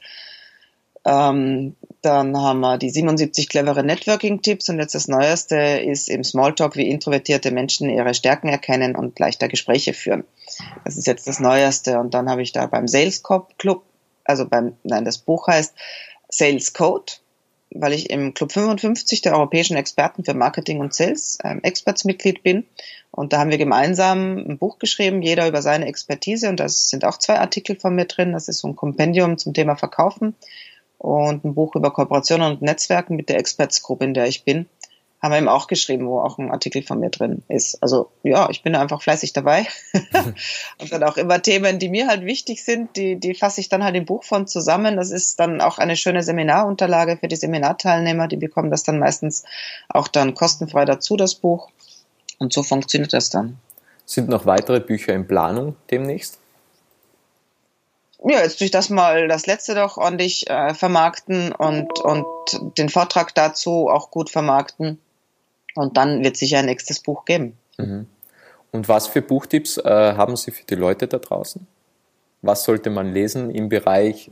ähm, 1.06 1.76
dann 2.06 2.38
haben 2.38 2.60
wir 2.60 2.78
die 2.78 2.92
77 2.92 3.50
clevere 3.50 3.84
Networking-Tipps 3.84 4.70
und 4.70 4.78
jetzt 4.78 4.94
das 4.94 5.08
Neueste 5.08 5.56
ist 5.56 6.08
im 6.08 6.24
Smalltalk, 6.24 6.76
wie 6.76 6.88
introvertierte 6.88 7.50
Menschen 7.52 7.90
ihre 7.90 8.14
Stärken 8.14 8.48
erkennen 8.48 8.96
und 8.96 9.18
leichter 9.18 9.48
Gespräche 9.48 9.94
führen. 9.94 10.24
Das 10.84 10.98
ist 10.98 11.08
jetzt 11.08 11.28
das 11.28 11.40
Neueste. 11.40 12.00
Und 12.00 12.14
dann 12.14 12.30
habe 12.30 12.44
ich 12.44 12.52
da 12.52 12.68
beim 12.68 12.88
Sales 12.88 13.24
Club, 13.24 13.84
also 14.24 14.48
beim, 14.48 14.78
nein, 14.84 15.04
das 15.04 15.18
Buch 15.18 15.48
heißt 15.48 15.74
Sales 16.30 16.74
Code, 16.74 17.14
weil 17.72 17.94
ich 17.94 18.12
im 18.12 18.36
Club 18.36 18.52
55 18.52 19.22
der 19.22 19.34
europäischen 19.34 19.76
Experten 19.76 20.24
für 20.24 20.36
Marketing 20.36 20.82
und 20.82 20.94
Sales 20.94 21.40
ähm, 21.44 21.62
Experts-Mitglied 21.64 22.44
bin. 22.44 22.66
Und 23.10 23.34
da 23.34 23.40
haben 23.40 23.50
wir 23.50 23.58
gemeinsam 23.58 24.38
ein 24.38 24.58
Buch 24.60 24.78
geschrieben, 24.78 25.24
jeder 25.24 25.48
über 25.48 25.64
seine 25.64 25.88
Expertise. 25.88 26.50
Und 26.50 26.60
das 26.60 26.90
sind 26.90 27.04
auch 27.04 27.18
zwei 27.18 27.40
Artikel 27.40 27.80
von 27.80 27.96
mir 27.96 28.06
drin. 28.06 28.34
Das 28.34 28.48
ist 28.48 28.60
so 28.60 28.68
ein 28.68 28.76
Kompendium 28.76 29.40
zum 29.40 29.54
Thema 29.54 29.76
Verkaufen 29.76 30.36
und 31.06 31.46
ein 31.46 31.54
Buch 31.54 31.76
über 31.76 31.92
Kooperationen 31.92 32.54
und 32.54 32.62
Netzwerken 32.64 33.16
mit 33.16 33.30
der 33.30 33.38
Expertsgruppe, 33.38 34.06
in 34.06 34.16
der 34.16 34.26
ich 34.26 34.44
bin. 34.44 34.66
Haben 35.22 35.32
wir 35.32 35.38
eben 35.38 35.48
auch 35.48 35.68
geschrieben, 35.68 36.08
wo 36.08 36.20
auch 36.20 36.38
ein 36.38 36.52
Artikel 36.52 36.84
von 36.84 37.00
mir 37.00 37.10
drin 37.10 37.44
ist. 37.48 37.82
Also 37.82 38.10
ja, 38.24 38.50
ich 38.50 38.64
bin 38.64 38.76
einfach 38.76 39.02
fleißig 39.02 39.32
dabei. 39.32 39.68
und 40.80 40.92
dann 40.92 41.04
auch 41.04 41.18
immer 41.18 41.42
Themen, 41.42 41.80
die 41.80 41.90
mir 41.90 42.08
halt 42.08 42.26
wichtig 42.26 42.64
sind, 42.64 42.96
die, 42.96 43.20
die 43.20 43.36
fasse 43.36 43.62
ich 43.62 43.70
dann 43.70 43.84
halt 43.84 43.96
im 43.96 44.06
Buch 44.06 44.24
von 44.24 44.48
zusammen. 44.48 44.98
Das 44.98 45.12
ist 45.12 45.40
dann 45.40 45.62
auch 45.62 45.78
eine 45.78 45.96
schöne 45.96 46.24
Seminarunterlage 46.24 47.18
für 47.18 47.28
die 47.28 47.36
Seminarteilnehmer. 47.36 48.28
Die 48.28 48.38
bekommen 48.38 48.72
das 48.72 48.84
dann 48.84 49.00
meistens 49.00 49.46
auch 49.90 50.08
dann 50.08 50.34
kostenfrei 50.34 50.86
dazu, 50.86 51.18
das 51.18 51.36
Buch. 51.36 51.70
Und 52.40 52.52
so 52.52 52.64
funktioniert 52.64 53.14
das 53.14 53.30
dann. 53.30 53.58
Sind 54.06 54.30
noch 54.30 54.46
weitere 54.46 54.80
Bücher 54.80 55.14
in 55.14 55.28
Planung 55.28 55.76
demnächst? 55.90 56.40
Ja, 58.28 58.42
jetzt 58.42 58.60
durch 58.60 58.72
das 58.72 58.90
mal 58.90 59.28
das 59.28 59.46
letzte 59.46 59.76
doch 59.76 59.98
ordentlich 59.98 60.50
äh, 60.50 60.74
vermarkten 60.74 61.52
und, 61.52 62.00
und 62.00 62.26
den 62.78 62.90
Vortrag 62.90 63.36
dazu 63.36 63.88
auch 63.90 64.10
gut 64.10 64.30
vermarkten. 64.30 65.00
Und 65.76 65.98
dann 65.98 66.24
wird 66.24 66.38
sicher 66.38 66.60
ein 66.60 66.66
nächstes 66.66 67.00
Buch 67.02 67.26
geben. 67.26 67.58
Mhm. 67.78 68.08
Und 68.72 68.90
was 68.90 69.08
für 69.08 69.22
Buchtipps 69.22 69.78
äh, 69.78 69.84
haben 69.84 70.36
Sie 70.36 70.52
für 70.52 70.64
die 70.66 70.76
Leute 70.76 71.08
da 71.08 71.18
draußen? 71.18 71.68
Was 72.42 72.64
sollte 72.64 72.90
man 72.90 73.14
lesen 73.14 73.50
im 73.52 73.70
Bereich, 73.70 74.32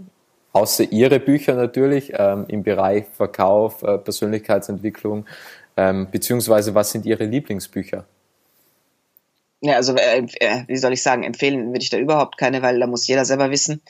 außer 0.53 0.91
Ihre 0.91 1.19
Bücher 1.19 1.53
natürlich, 1.53 2.13
ähm, 2.15 2.45
im 2.47 2.63
Bereich 2.63 3.05
Verkauf, 3.15 3.83
äh, 3.83 3.97
Persönlichkeitsentwicklung, 3.97 5.25
ähm, 5.77 6.07
beziehungsweise 6.09 6.73
was 6.75 6.91
sind 6.91 7.05
Ihre 7.05 7.25
Lieblingsbücher? 7.25 8.05
Ja, 9.65 9.75
also 9.77 9.95
äh, 9.95 10.25
äh, 10.41 10.65
wie 10.67 10.75
soll 10.75 10.91
ich 10.91 11.01
sagen, 11.01 11.23
empfehlen 11.23 11.67
würde 11.67 11.83
ich 11.83 11.89
da 11.89 11.97
überhaupt 11.97 12.37
keine, 12.37 12.61
weil 12.61 12.79
da 12.81 12.85
muss 12.85 13.07
jeder 13.07 13.23
selber 13.23 13.49
wissen, 13.49 13.81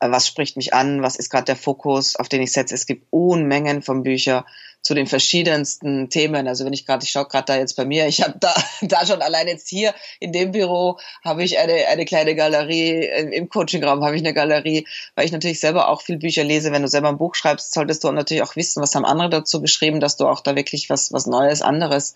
äh, 0.00 0.10
was 0.10 0.26
spricht 0.26 0.56
mich 0.56 0.72
an, 0.72 1.02
was 1.02 1.16
ist 1.16 1.28
gerade 1.28 1.44
der 1.44 1.56
Fokus, 1.56 2.16
auf 2.16 2.30
den 2.30 2.40
ich 2.40 2.52
setze. 2.52 2.74
Es 2.74 2.86
gibt 2.86 3.06
Unmengen 3.10 3.82
von 3.82 4.02
Büchern 4.02 4.44
zu 4.80 4.94
den 4.94 5.06
verschiedensten 5.06 6.08
Themen. 6.08 6.48
Also 6.48 6.64
wenn 6.64 6.72
ich 6.72 6.86
gerade, 6.86 7.04
ich 7.04 7.10
schaue 7.10 7.26
gerade 7.26 7.44
da 7.44 7.56
jetzt 7.58 7.76
bei 7.76 7.84
mir, 7.84 8.06
ich 8.06 8.22
habe 8.22 8.36
da, 8.40 8.54
da 8.80 9.04
schon 9.04 9.20
allein 9.20 9.46
jetzt 9.46 9.68
hier 9.68 9.94
in 10.20 10.32
dem 10.32 10.52
Büro 10.52 10.98
habe 11.22 11.44
ich 11.44 11.58
eine, 11.58 11.88
eine 11.88 12.06
kleine 12.06 12.34
Galerie, 12.34 13.04
im 13.04 13.50
Coachingraum 13.50 14.02
habe 14.02 14.16
ich 14.16 14.22
eine 14.22 14.32
Galerie, 14.32 14.86
weil 15.16 15.26
ich 15.26 15.32
natürlich 15.32 15.60
selber 15.60 15.90
auch 15.90 16.00
viel 16.00 16.16
Bücher 16.16 16.44
lese. 16.44 16.72
Wenn 16.72 16.80
du 16.80 16.88
selber 16.88 17.10
ein 17.10 17.18
Buch 17.18 17.34
schreibst, 17.34 17.74
solltest 17.74 18.04
du 18.04 18.10
natürlich 18.10 18.42
auch 18.42 18.56
wissen, 18.56 18.82
was 18.82 18.94
haben 18.94 19.04
andere 19.04 19.28
dazu 19.28 19.60
geschrieben, 19.60 20.00
dass 20.00 20.16
du 20.16 20.26
auch 20.26 20.40
da 20.40 20.56
wirklich 20.56 20.88
was, 20.88 21.12
was 21.12 21.26
Neues, 21.26 21.60
anderes 21.60 22.14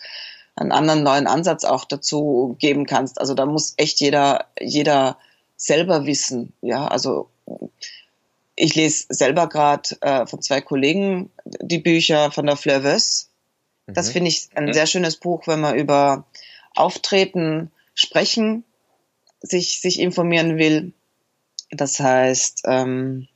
einen 0.57 0.73
anderen 0.73 1.03
neuen 1.03 1.27
Ansatz 1.27 1.65
auch 1.65 1.85
dazu 1.85 2.57
geben 2.59 2.87
kannst. 2.87 3.21
Also 3.21 3.35
da 3.35 3.47
muss 3.47 3.75
echt 3.77 4.01
jeder, 4.01 4.47
jeder 4.61 5.19
selber 5.57 6.07
wissen. 6.07 6.53
Ja, 6.61 6.87
also 6.87 7.29
ich 8.57 8.75
lese 8.75 9.07
selber 9.09 9.49
gerade 9.49 10.01
äh, 10.01 10.27
von 10.27 10.41
zwei 10.43 10.61
Kollegen 10.61 11.31
die 11.45 11.79
Bücher 11.79 12.31
von 12.31 12.47
der 12.47 12.57
Fleuveuse. 12.57 13.27
Das 13.87 14.09
mhm. 14.09 14.13
finde 14.13 14.29
ich 14.29 14.49
ein 14.55 14.73
sehr 14.73 14.87
schönes 14.87 15.17
Buch, 15.17 15.47
wenn 15.47 15.61
man 15.61 15.77
über 15.77 16.25
Auftreten, 16.75 17.71
Sprechen 17.97 18.65
sich, 19.41 19.81
sich 19.81 20.01
informieren 20.01 20.59
will. 20.59 20.93
Das 21.71 22.01
heißt, 22.01 22.63
ähm, 22.67 23.29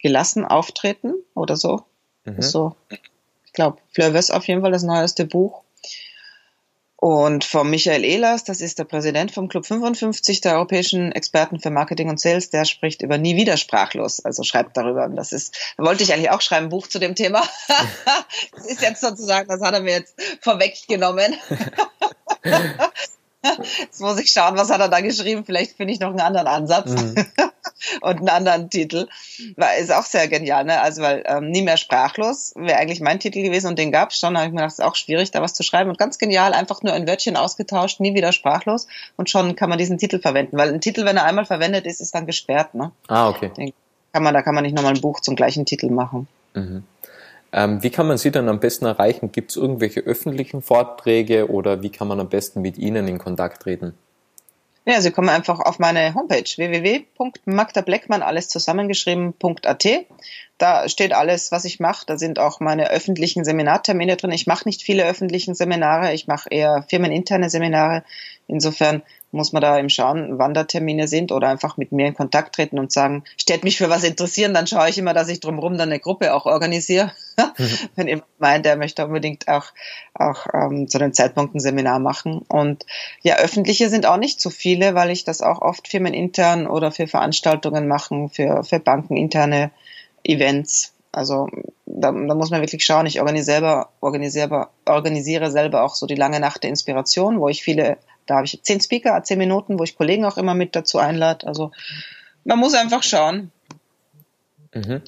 gelassen 0.00 0.44
auftreten 0.44 1.14
oder 1.34 1.56
so. 1.56 1.84
Mhm. 2.24 2.42
So 2.42 2.76
ich 3.52 3.54
glaube, 3.54 3.82
Fleur 3.92 4.18
auf 4.30 4.48
jeden 4.48 4.62
Fall 4.62 4.72
das 4.72 4.82
neueste 4.82 5.26
Buch. 5.26 5.62
Und 6.96 7.44
von 7.44 7.68
Michael 7.68 8.02
Ehlers, 8.02 8.44
das 8.44 8.62
ist 8.62 8.78
der 8.78 8.84
Präsident 8.84 9.30
vom 9.30 9.48
Club 9.48 9.66
55 9.66 10.40
der 10.40 10.54
europäischen 10.54 11.12
Experten 11.12 11.60
für 11.60 11.68
Marketing 11.68 12.08
und 12.08 12.18
Sales, 12.18 12.48
der 12.48 12.64
spricht 12.64 13.02
über 13.02 13.18
nie 13.18 13.36
wieder 13.36 13.58
sprachlos, 13.58 14.24
also 14.24 14.42
schreibt 14.42 14.78
darüber. 14.78 15.06
Das 15.08 15.32
ist, 15.32 15.54
da 15.76 15.84
wollte 15.84 16.02
ich 16.02 16.14
eigentlich 16.14 16.30
auch 16.30 16.40
schreiben, 16.40 16.66
ein 16.66 16.70
Buch 16.70 16.86
zu 16.86 16.98
dem 16.98 17.14
Thema. 17.14 17.42
das 18.56 18.66
ist 18.66 18.80
jetzt 18.80 19.02
sozusagen, 19.02 19.48
das 19.48 19.60
hat 19.60 19.74
er 19.74 19.80
mir 19.80 19.96
jetzt 19.96 20.14
vorweggenommen. 20.40 21.36
Jetzt 23.80 24.00
muss 24.00 24.20
ich 24.20 24.30
schauen, 24.30 24.56
was 24.56 24.70
hat 24.70 24.80
er 24.80 24.88
da 24.88 25.00
geschrieben. 25.00 25.44
Vielleicht 25.44 25.76
finde 25.76 25.92
ich 25.92 25.98
noch 25.98 26.10
einen 26.10 26.20
anderen 26.20 26.46
Ansatz 26.46 26.90
mhm. 26.90 27.26
und 28.00 28.18
einen 28.18 28.28
anderen 28.28 28.70
Titel. 28.70 29.08
War, 29.56 29.76
ist 29.76 29.92
auch 29.92 30.04
sehr 30.04 30.28
genial, 30.28 30.64
ne? 30.64 30.80
Also, 30.80 31.02
weil 31.02 31.22
ähm, 31.26 31.50
nie 31.50 31.62
mehr 31.62 31.76
sprachlos 31.76 32.52
wäre 32.56 32.78
eigentlich 32.78 33.00
mein 33.00 33.20
Titel 33.20 33.42
gewesen 33.42 33.68
und 33.68 33.78
den 33.78 33.92
gab 33.92 34.10
es 34.10 34.18
schon. 34.18 34.34
Da 34.34 34.40
habe 34.40 34.48
ich 34.48 34.52
mir 34.52 34.60
gedacht, 34.60 34.72
es 34.72 34.78
ist 34.78 34.84
auch 34.84 34.96
schwierig, 34.96 35.30
da 35.30 35.42
was 35.42 35.54
zu 35.54 35.62
schreiben. 35.62 35.90
Und 35.90 35.98
ganz 35.98 36.18
genial, 36.18 36.52
einfach 36.52 36.82
nur 36.82 36.92
ein 36.92 37.06
Wörtchen 37.06 37.36
ausgetauscht, 37.36 38.00
nie 38.00 38.14
wieder 38.14 38.32
sprachlos. 38.32 38.86
Und 39.16 39.30
schon 39.30 39.56
kann 39.56 39.68
man 39.68 39.78
diesen 39.78 39.98
Titel 39.98 40.20
verwenden. 40.20 40.56
Weil 40.56 40.72
ein 40.72 40.80
Titel, 40.80 41.04
wenn 41.04 41.16
er 41.16 41.24
einmal 41.24 41.44
verwendet 41.44 41.86
ist, 41.86 42.00
ist 42.00 42.14
dann 42.14 42.26
gesperrt, 42.26 42.74
ne? 42.74 42.92
Ah, 43.08 43.28
okay. 43.28 43.50
Den 43.56 43.72
kann 44.12 44.22
man, 44.22 44.34
da 44.34 44.42
kann 44.42 44.54
man 44.54 44.64
nicht 44.64 44.76
nochmal 44.76 44.94
ein 44.94 45.00
Buch 45.00 45.20
zum 45.20 45.36
gleichen 45.36 45.64
Titel 45.64 45.90
machen. 45.90 46.28
Mhm. 46.54 46.84
Ähm, 47.54 47.82
wie 47.82 47.90
kann 47.90 48.06
man 48.06 48.16
Sie 48.16 48.30
dann 48.30 48.48
am 48.48 48.60
besten 48.60 48.86
erreichen? 48.86 49.30
Gibt 49.30 49.50
es 49.50 49.56
irgendwelche 49.56 50.00
öffentlichen 50.00 50.62
Vorträge 50.62 51.50
oder 51.50 51.82
wie 51.82 51.90
kann 51.90 52.08
man 52.08 52.18
am 52.18 52.28
besten 52.28 52.62
mit 52.62 52.78
Ihnen 52.78 53.06
in 53.08 53.18
Kontakt 53.18 53.62
treten? 53.62 53.94
Ja, 54.84 55.00
Sie 55.00 55.12
kommen 55.12 55.28
einfach 55.28 55.60
auf 55.60 55.78
meine 55.78 56.12
Homepage 56.14 56.42
www.magdableckmann 56.42 58.20
alles 58.22 58.48
zusammengeschrieben.at. 58.48 59.86
Da 60.58 60.88
steht 60.88 61.12
alles, 61.12 61.52
was 61.52 61.64
ich 61.64 61.78
mache. 61.78 62.04
Da 62.06 62.18
sind 62.18 62.40
auch 62.40 62.58
meine 62.58 62.90
öffentlichen 62.90 63.44
Seminartermine 63.44 64.16
drin. 64.16 64.32
Ich 64.32 64.48
mache 64.48 64.66
nicht 64.66 64.82
viele 64.82 65.04
öffentliche 65.06 65.54
Seminare. 65.54 66.12
Ich 66.14 66.26
mache 66.26 66.48
eher 66.50 66.84
firmeninterne 66.88 67.48
Seminare. 67.48 68.02
Insofern 68.48 69.02
muss 69.32 69.52
man 69.52 69.62
da 69.62 69.78
eben 69.78 69.90
schauen, 69.90 70.38
wann 70.38 70.54
da 70.54 70.64
Termine 70.64 71.08
sind 71.08 71.32
oder 71.32 71.48
einfach 71.48 71.76
mit 71.78 71.90
mir 71.90 72.06
in 72.06 72.14
Kontakt 72.14 72.54
treten 72.54 72.78
und 72.78 72.92
sagen, 72.92 73.24
stellt 73.36 73.64
mich 73.64 73.78
für 73.78 73.88
was 73.88 74.04
interessieren, 74.04 74.54
dann 74.54 74.66
schaue 74.66 74.90
ich 74.90 74.98
immer, 74.98 75.14
dass 75.14 75.28
ich 75.28 75.40
drumherum 75.40 75.78
dann 75.78 75.88
eine 75.88 75.98
Gruppe 75.98 76.34
auch 76.34 76.46
organisiere. 76.46 77.12
Mhm. 77.38 77.64
Wenn 77.96 78.08
jemand 78.08 78.28
meint, 78.38 78.66
der 78.66 78.76
möchte 78.76 79.04
unbedingt 79.06 79.48
auch, 79.48 79.66
auch 80.14 80.46
ähm, 80.52 80.86
zu 80.86 80.98
den 80.98 81.14
Zeitpunkten 81.14 81.60
Seminar 81.60 81.98
machen. 81.98 82.42
Und 82.46 82.84
ja, 83.22 83.36
öffentliche 83.36 83.88
sind 83.88 84.06
auch 84.06 84.18
nicht 84.18 84.40
so 84.40 84.50
viele, 84.50 84.94
weil 84.94 85.10
ich 85.10 85.24
das 85.24 85.40
auch 85.40 85.62
oft 85.62 85.88
firmenintern 85.88 86.66
oder 86.66 86.92
für 86.92 87.06
Veranstaltungen 87.06 87.88
machen, 87.88 88.28
für, 88.28 88.64
für 88.64 88.78
bankeninterne 88.78 89.70
Events. 90.24 90.92
Also 91.10 91.48
da, 91.84 92.10
da 92.10 92.34
muss 92.34 92.50
man 92.50 92.62
wirklich 92.62 92.84
schauen. 92.84 93.06
Ich 93.06 93.20
organisiere 93.20 93.44
selber, 93.44 93.88
organisiere, 94.00 94.68
organisiere 94.86 95.50
selber 95.50 95.84
auch 95.84 95.94
so 95.94 96.06
die 96.06 96.14
lange 96.14 96.40
Nacht 96.40 96.62
der 96.62 96.70
Inspiration, 96.70 97.40
wo 97.40 97.48
ich 97.48 97.62
viele 97.62 97.98
da 98.26 98.36
habe 98.36 98.46
ich 98.46 98.62
zehn 98.62 98.80
Speaker, 98.80 99.22
zehn 99.22 99.38
Minuten, 99.38 99.78
wo 99.78 99.84
ich 99.84 99.96
Kollegen 99.96 100.24
auch 100.24 100.36
immer 100.36 100.54
mit 100.54 100.76
dazu 100.76 100.98
einlade. 100.98 101.46
Also 101.46 101.72
man 102.44 102.58
muss 102.58 102.74
einfach 102.74 103.02
schauen, 103.02 103.50
mhm. 104.74 105.02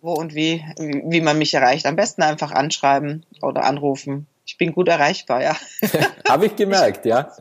wo 0.00 0.12
und 0.12 0.34
wie, 0.34 0.64
wie 0.78 1.20
man 1.20 1.38
mich 1.38 1.54
erreicht. 1.54 1.86
Am 1.86 1.96
besten 1.96 2.22
einfach 2.22 2.52
anschreiben 2.52 3.24
oder 3.40 3.64
anrufen 3.64 4.26
ich 4.46 4.56
bin 4.58 4.72
gut 4.72 4.88
erreichbar, 4.88 5.42
ja. 5.42 5.56
Habe 6.28 6.46
ich 6.46 6.56
gemerkt, 6.56 7.04
ja. 7.04 7.32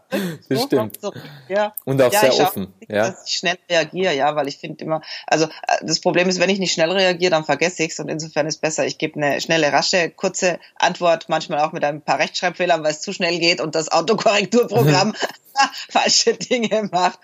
Das 0.50 0.63
stimmt. 0.63 1.00
So, 1.00 1.13
ja. 1.48 1.74
Und 1.86 2.02
auch 2.02 2.12
ja, 2.12 2.20
sehr 2.20 2.34
offen. 2.39 2.74
Ja. 2.88 3.10
Dass 3.10 3.28
ich 3.28 3.36
schnell 3.36 3.58
reagiere, 3.70 4.15
ja, 4.15 4.36
weil 4.36 4.48
ich 4.48 4.58
finde 4.58 4.84
immer, 4.84 5.02
also 5.28 5.46
äh, 5.46 5.50
das 5.84 6.00
Problem 6.00 6.28
ist, 6.28 6.39
wenn 6.39 6.50
ich 6.50 6.58
nicht 6.58 6.74
schnell 6.74 6.91
reagiere, 6.91 7.30
dann 7.30 7.46
vergesse 7.46 7.84
ich 7.84 7.91
es 7.91 8.00
und 8.00 8.10
insofern 8.10 8.48
ist 8.48 8.60
besser, 8.60 8.88
ich 8.88 8.98
gebe 8.98 9.22
eine 9.22 9.39
schnelle, 9.39 9.72
rasche, 9.72 10.10
kurze 10.10 10.60
Antwort, 10.78 11.30
manchmal 11.30 11.60
auch 11.60 11.74
mit 11.74 11.84
ein 11.84 12.02
paar 12.02 12.18
Rechtschreibfehlern, 12.18 12.84
weil 12.84 12.91
es 12.91 13.02
zu 13.02 13.13
schnell 13.13 13.38
geht 13.38 13.62
und 13.62 13.76
das 13.76 13.91
Autokorrekturprogramm 13.91 15.13
falsche 15.89 16.34
Dinge 16.34 16.89
macht. 16.91 17.20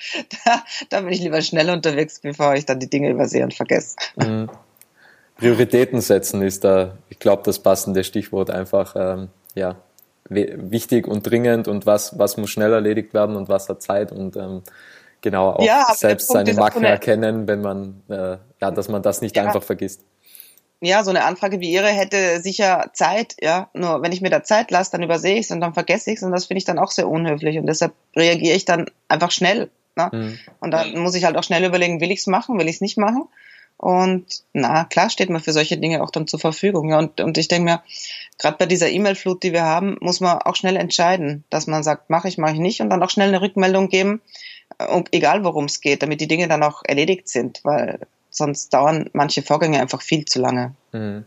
Da, 0.45 0.63
da 0.89 1.01
bin 1.01 1.11
ich 1.11 1.21
lieber 1.21 1.41
schnell 1.41 1.69
unterwegs, 1.69 2.19
bevor 2.19 2.53
ich 2.53 2.65
dann 2.65 2.79
die 2.79 2.89
Dinge 2.89 3.09
übersehe 3.09 3.43
und 3.43 3.53
vergesse. 3.53 3.95
Mhm. 4.15 4.49
Prioritäten 5.37 6.01
setzen 6.01 6.43
ist 6.43 6.63
da, 6.63 6.99
ich 7.09 7.17
glaube, 7.17 7.41
das 7.43 7.59
passende 7.59 8.03
Stichwort 8.03 8.51
einfach. 8.51 8.95
Ähm 8.95 9.29
ja, 9.55 9.75
wichtig 10.29 11.07
und 11.07 11.23
dringend 11.23 11.67
und 11.67 11.85
was, 11.85 12.17
was 12.17 12.37
muss 12.37 12.49
schnell 12.49 12.73
erledigt 12.73 13.13
werden 13.13 13.35
und 13.35 13.49
was 13.49 13.67
hat 13.69 13.81
Zeit 13.81 14.11
und 14.11 14.35
ähm, 14.37 14.63
genau 15.21 15.51
auch 15.51 15.63
ja, 15.63 15.93
selbst 15.95 16.27
seine 16.29 16.53
Macken 16.53 16.83
erkennen, 16.83 17.47
wenn 17.47 17.61
man, 17.61 18.01
äh, 18.09 18.37
ja, 18.61 18.71
dass 18.71 18.87
man 18.87 19.01
das 19.01 19.21
nicht 19.21 19.35
ja. 19.35 19.43
einfach 19.43 19.63
vergisst. 19.63 20.01
Ja, 20.83 21.03
so 21.03 21.11
eine 21.11 21.25
Anfrage 21.25 21.59
wie 21.59 21.71
Ihre 21.71 21.89
hätte 21.89 22.41
sicher 22.41 22.89
Zeit, 22.93 23.35
ja. 23.39 23.69
Nur 23.73 24.01
wenn 24.01 24.11
ich 24.11 24.21
mir 24.21 24.31
da 24.31 24.41
Zeit 24.41 24.71
lasse, 24.71 24.91
dann 24.91 25.03
übersehe 25.03 25.35
ich 25.35 25.45
es 25.45 25.51
und 25.51 25.61
dann 25.61 25.75
vergesse 25.75 26.09
ich 26.09 26.17
es 26.17 26.23
und 26.23 26.31
das 26.31 26.45
finde 26.45 26.57
ich 26.57 26.65
dann 26.65 26.79
auch 26.79 26.89
sehr 26.89 27.07
unhöflich 27.07 27.59
und 27.59 27.67
deshalb 27.67 27.93
reagiere 28.15 28.55
ich 28.55 28.65
dann 28.65 28.87
einfach 29.07 29.29
schnell. 29.29 29.69
Ne? 29.95 30.09
Mhm. 30.11 30.39
Und 30.59 30.71
dann 30.71 30.97
muss 30.97 31.13
ich 31.13 31.25
halt 31.25 31.37
auch 31.37 31.43
schnell 31.43 31.63
überlegen, 31.63 32.01
will 32.01 32.11
ich 32.11 32.19
es 32.19 32.27
machen, 32.27 32.57
will 32.57 32.67
ich 32.67 32.75
es 32.75 32.81
nicht 32.81 32.97
machen? 32.97 33.27
Und 33.81 34.43
na, 34.53 34.83
klar 34.83 35.09
steht 35.09 35.31
man 35.31 35.41
für 35.41 35.53
solche 35.53 35.75
Dinge 35.75 36.03
auch 36.03 36.11
dann 36.11 36.27
zur 36.27 36.39
Verfügung. 36.39 36.91
Ja, 36.91 36.99
und, 36.99 37.19
und 37.19 37.35
ich 37.39 37.47
denke 37.47 37.63
mir, 37.63 37.81
gerade 38.37 38.57
bei 38.59 38.67
dieser 38.67 38.89
E-Mail-Flut, 38.89 39.41
die 39.41 39.53
wir 39.53 39.63
haben, 39.63 39.97
muss 40.01 40.19
man 40.19 40.37
auch 40.37 40.55
schnell 40.55 40.75
entscheiden, 40.75 41.43
dass 41.49 41.65
man 41.65 41.81
sagt, 41.81 42.11
mache 42.11 42.27
ich, 42.27 42.37
mache 42.37 42.53
ich 42.53 42.59
nicht 42.59 42.81
und 42.81 42.91
dann 42.91 43.01
auch 43.01 43.09
schnell 43.09 43.29
eine 43.29 43.41
Rückmeldung 43.41 43.89
geben, 43.89 44.21
äh, 44.77 45.01
egal 45.11 45.43
worum 45.43 45.65
es 45.65 45.81
geht, 45.81 46.03
damit 46.03 46.21
die 46.21 46.27
Dinge 46.27 46.47
dann 46.47 46.61
auch 46.61 46.83
erledigt 46.85 47.27
sind, 47.27 47.61
weil 47.63 47.97
sonst 48.29 48.71
dauern 48.71 49.09
manche 49.13 49.41
Vorgänge 49.41 49.81
einfach 49.81 50.03
viel 50.03 50.25
zu 50.25 50.39
lange. 50.39 50.75
Mhm. 50.91 51.25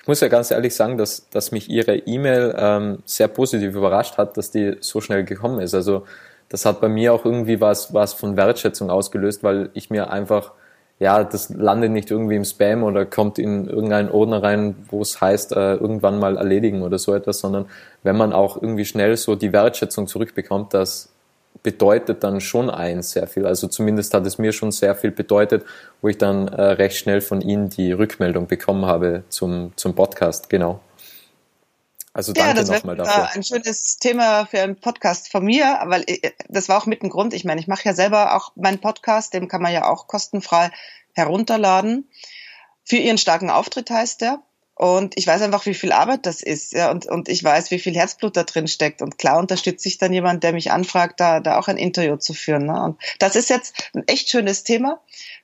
Ich 0.00 0.08
muss 0.08 0.20
ja 0.20 0.26
ganz 0.26 0.50
ehrlich 0.50 0.74
sagen, 0.74 0.98
dass, 0.98 1.30
dass 1.30 1.52
mich 1.52 1.70
Ihre 1.70 1.98
E-Mail 1.98 2.52
ähm, 2.58 2.98
sehr 3.04 3.28
positiv 3.28 3.76
überrascht 3.76 4.18
hat, 4.18 4.36
dass 4.36 4.50
die 4.50 4.74
so 4.80 5.00
schnell 5.00 5.22
gekommen 5.22 5.60
ist. 5.60 5.72
Also 5.72 6.04
das 6.48 6.64
hat 6.64 6.80
bei 6.80 6.88
mir 6.88 7.14
auch 7.14 7.24
irgendwie 7.24 7.60
was, 7.60 7.94
was 7.94 8.12
von 8.12 8.36
Wertschätzung 8.36 8.90
ausgelöst, 8.90 9.44
weil 9.44 9.70
ich 9.74 9.88
mir 9.88 10.10
einfach 10.10 10.50
ja, 10.98 11.24
das 11.24 11.50
landet 11.50 11.90
nicht 11.90 12.10
irgendwie 12.10 12.36
im 12.36 12.44
Spam 12.44 12.82
oder 12.82 13.04
kommt 13.04 13.38
in 13.38 13.68
irgendeinen 13.68 14.10
Ordner 14.10 14.42
rein, 14.42 14.74
wo 14.90 15.02
es 15.02 15.20
heißt, 15.20 15.52
äh, 15.52 15.74
irgendwann 15.74 16.18
mal 16.18 16.38
erledigen 16.38 16.82
oder 16.82 16.98
so 16.98 17.14
etwas, 17.14 17.40
sondern 17.40 17.66
wenn 18.02 18.16
man 18.16 18.32
auch 18.32 18.60
irgendwie 18.60 18.86
schnell 18.86 19.16
so 19.16 19.34
die 19.34 19.52
Wertschätzung 19.52 20.06
zurückbekommt, 20.06 20.72
das 20.72 21.10
bedeutet 21.62 22.24
dann 22.24 22.40
schon 22.40 22.70
eins 22.70 23.10
sehr 23.10 23.26
viel. 23.26 23.46
Also 23.46 23.68
zumindest 23.68 24.14
hat 24.14 24.26
es 24.26 24.38
mir 24.38 24.52
schon 24.52 24.72
sehr 24.72 24.94
viel 24.94 25.10
bedeutet, 25.10 25.64
wo 26.00 26.08
ich 26.08 26.16
dann 26.16 26.48
äh, 26.48 26.62
recht 26.62 26.96
schnell 26.96 27.20
von 27.20 27.40
Ihnen 27.40 27.68
die 27.68 27.92
Rückmeldung 27.92 28.46
bekommen 28.46 28.86
habe 28.86 29.24
zum, 29.28 29.72
zum 29.76 29.94
Podcast, 29.94 30.48
genau. 30.48 30.80
Also 32.16 32.32
danke 32.32 32.62
ja, 32.62 32.64
nochmal 32.64 32.96
dafür. 32.96 33.28
Ein 33.34 33.42
schönes 33.42 33.98
Thema 33.98 34.46
für 34.46 34.62
einen 34.62 34.80
Podcast 34.80 35.30
von 35.30 35.44
mir, 35.44 35.82
weil 35.84 36.02
äh, 36.06 36.32
das 36.48 36.70
war 36.70 36.78
auch 36.78 36.86
mit 36.86 37.02
ein 37.02 37.10
Grund. 37.10 37.34
Ich 37.34 37.44
meine, 37.44 37.60
ich 37.60 37.68
mache 37.68 37.84
ja 37.84 37.92
selber 37.92 38.34
auch 38.34 38.56
meinen 38.56 38.80
Podcast, 38.80 39.34
den 39.34 39.48
kann 39.48 39.60
man 39.60 39.70
ja 39.70 39.86
auch 39.86 40.06
kostenfrei 40.06 40.70
herunterladen. 41.12 42.08
Für 42.84 42.96
ihren 42.96 43.18
starken 43.18 43.50
Auftritt 43.50 43.90
heißt 43.90 44.22
der. 44.22 44.40
Und 44.78 45.16
ich 45.16 45.26
weiß 45.26 45.40
einfach, 45.40 45.64
wie 45.64 45.72
viel 45.72 45.90
Arbeit 45.90 46.26
das 46.26 46.42
ist, 46.42 46.74
ja, 46.74 46.90
und, 46.90 47.06
und 47.06 47.30
ich 47.30 47.42
weiß, 47.42 47.70
wie 47.70 47.78
viel 47.78 47.96
Herzblut 47.96 48.36
da 48.36 48.42
drin 48.42 48.68
steckt. 48.68 49.00
Und 49.00 49.16
klar 49.16 49.38
unterstütze 49.38 49.88
ich 49.88 49.96
dann 49.96 50.12
jemand, 50.12 50.44
der 50.44 50.52
mich 50.52 50.70
anfragt, 50.70 51.18
da, 51.18 51.40
da 51.40 51.58
auch 51.58 51.68
ein 51.68 51.78
Interview 51.78 52.16
zu 52.16 52.34
führen. 52.34 52.66
Ne? 52.66 52.82
Und 52.82 53.00
das 53.18 53.36
ist 53.36 53.48
jetzt 53.48 53.90
ein 53.94 54.06
echt 54.06 54.28
schönes 54.28 54.64
Thema 54.64 55.00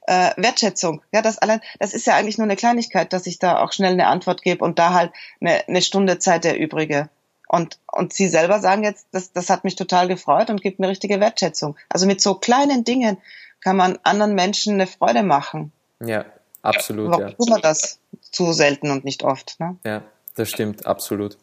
äh, 0.07 0.33
Wertschätzung. 0.37 1.01
Ja, 1.12 1.23
das 1.23 1.38
allein, 1.38 1.62
das 1.79 1.95
ist 1.95 2.07
ja 2.07 2.14
eigentlich 2.14 2.37
nur 2.37 2.45
eine 2.45 2.57
Kleinigkeit, 2.57 3.14
dass 3.14 3.27
ich 3.27 3.38
da 3.38 3.62
auch 3.62 3.73
schnell 3.73 3.92
eine 3.92 4.07
Antwort 4.07 4.42
gebe 4.42 4.62
und 4.62 4.79
da 4.79 4.92
halt 4.92 5.12
eine, 5.40 5.66
eine 5.66 5.81
Stunde 5.81 6.18
Zeit 6.18 6.45
erübrige. 6.45 7.09
Und, 7.49 7.79
und 7.90 8.12
Sie 8.12 8.29
selber 8.29 8.61
sagen 8.61 8.85
jetzt, 8.85 9.07
das, 9.12 9.33
das 9.33 9.49
hat 9.49 9.64
mich 9.64 9.77
total 9.77 10.09
gefreut 10.09 10.51
und 10.51 10.61
gibt 10.61 10.79
mir 10.79 10.88
richtige 10.88 11.21
Wertschätzung. 11.21 11.77
Also 11.88 12.07
mit 12.07 12.21
so 12.21 12.35
kleinen 12.35 12.85
Dingen 12.85 13.16
kann 13.62 13.77
man 13.77 13.99
anderen 14.03 14.35
Menschen 14.35 14.75
eine 14.75 14.87
Freude 14.87 15.23
machen. 15.23 15.73
Ja, 16.05 16.27
absolut. 16.62 17.11
Warum 17.11 17.27
ja. 17.27 17.31
tut 17.33 17.51
man 17.51 17.61
das 17.61 17.98
zu 18.31 18.53
selten 18.53 18.90
und 18.90 19.05
nicht 19.05 19.22
oft? 19.22 19.59
Ne? 19.61 19.77
Ja, 19.85 20.03
das 20.35 20.48
stimmt, 20.48 20.87
absolut. 20.87 21.37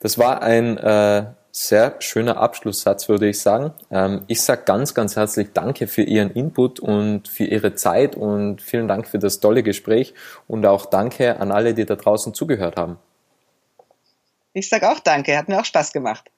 Das 0.00 0.18
war 0.18 0.42
ein 0.42 0.78
äh, 0.78 1.26
sehr 1.52 1.96
schöner 2.00 2.36
Abschlusssatz, 2.36 3.08
würde 3.08 3.28
ich 3.28 3.40
sagen. 3.40 3.72
Ähm, 3.90 4.22
ich 4.28 4.40
sage 4.40 4.62
ganz, 4.64 4.94
ganz 4.94 5.16
herzlich 5.16 5.48
Danke 5.52 5.88
für 5.88 6.02
Ihren 6.02 6.30
Input 6.30 6.80
und 6.80 7.28
für 7.28 7.44
Ihre 7.44 7.74
Zeit 7.74 8.14
und 8.16 8.62
vielen 8.62 8.88
Dank 8.88 9.08
für 9.08 9.18
das 9.18 9.40
tolle 9.40 9.62
Gespräch 9.62 10.14
und 10.46 10.64
auch 10.66 10.86
Danke 10.86 11.40
an 11.40 11.50
alle, 11.52 11.74
die 11.74 11.84
da 11.84 11.96
draußen 11.96 12.34
zugehört 12.34 12.76
haben. 12.76 12.98
Ich 14.52 14.68
sage 14.68 14.90
auch 14.90 15.00
Danke, 15.00 15.36
hat 15.36 15.48
mir 15.48 15.60
auch 15.60 15.64
Spaß 15.64 15.92
gemacht. 15.92 16.30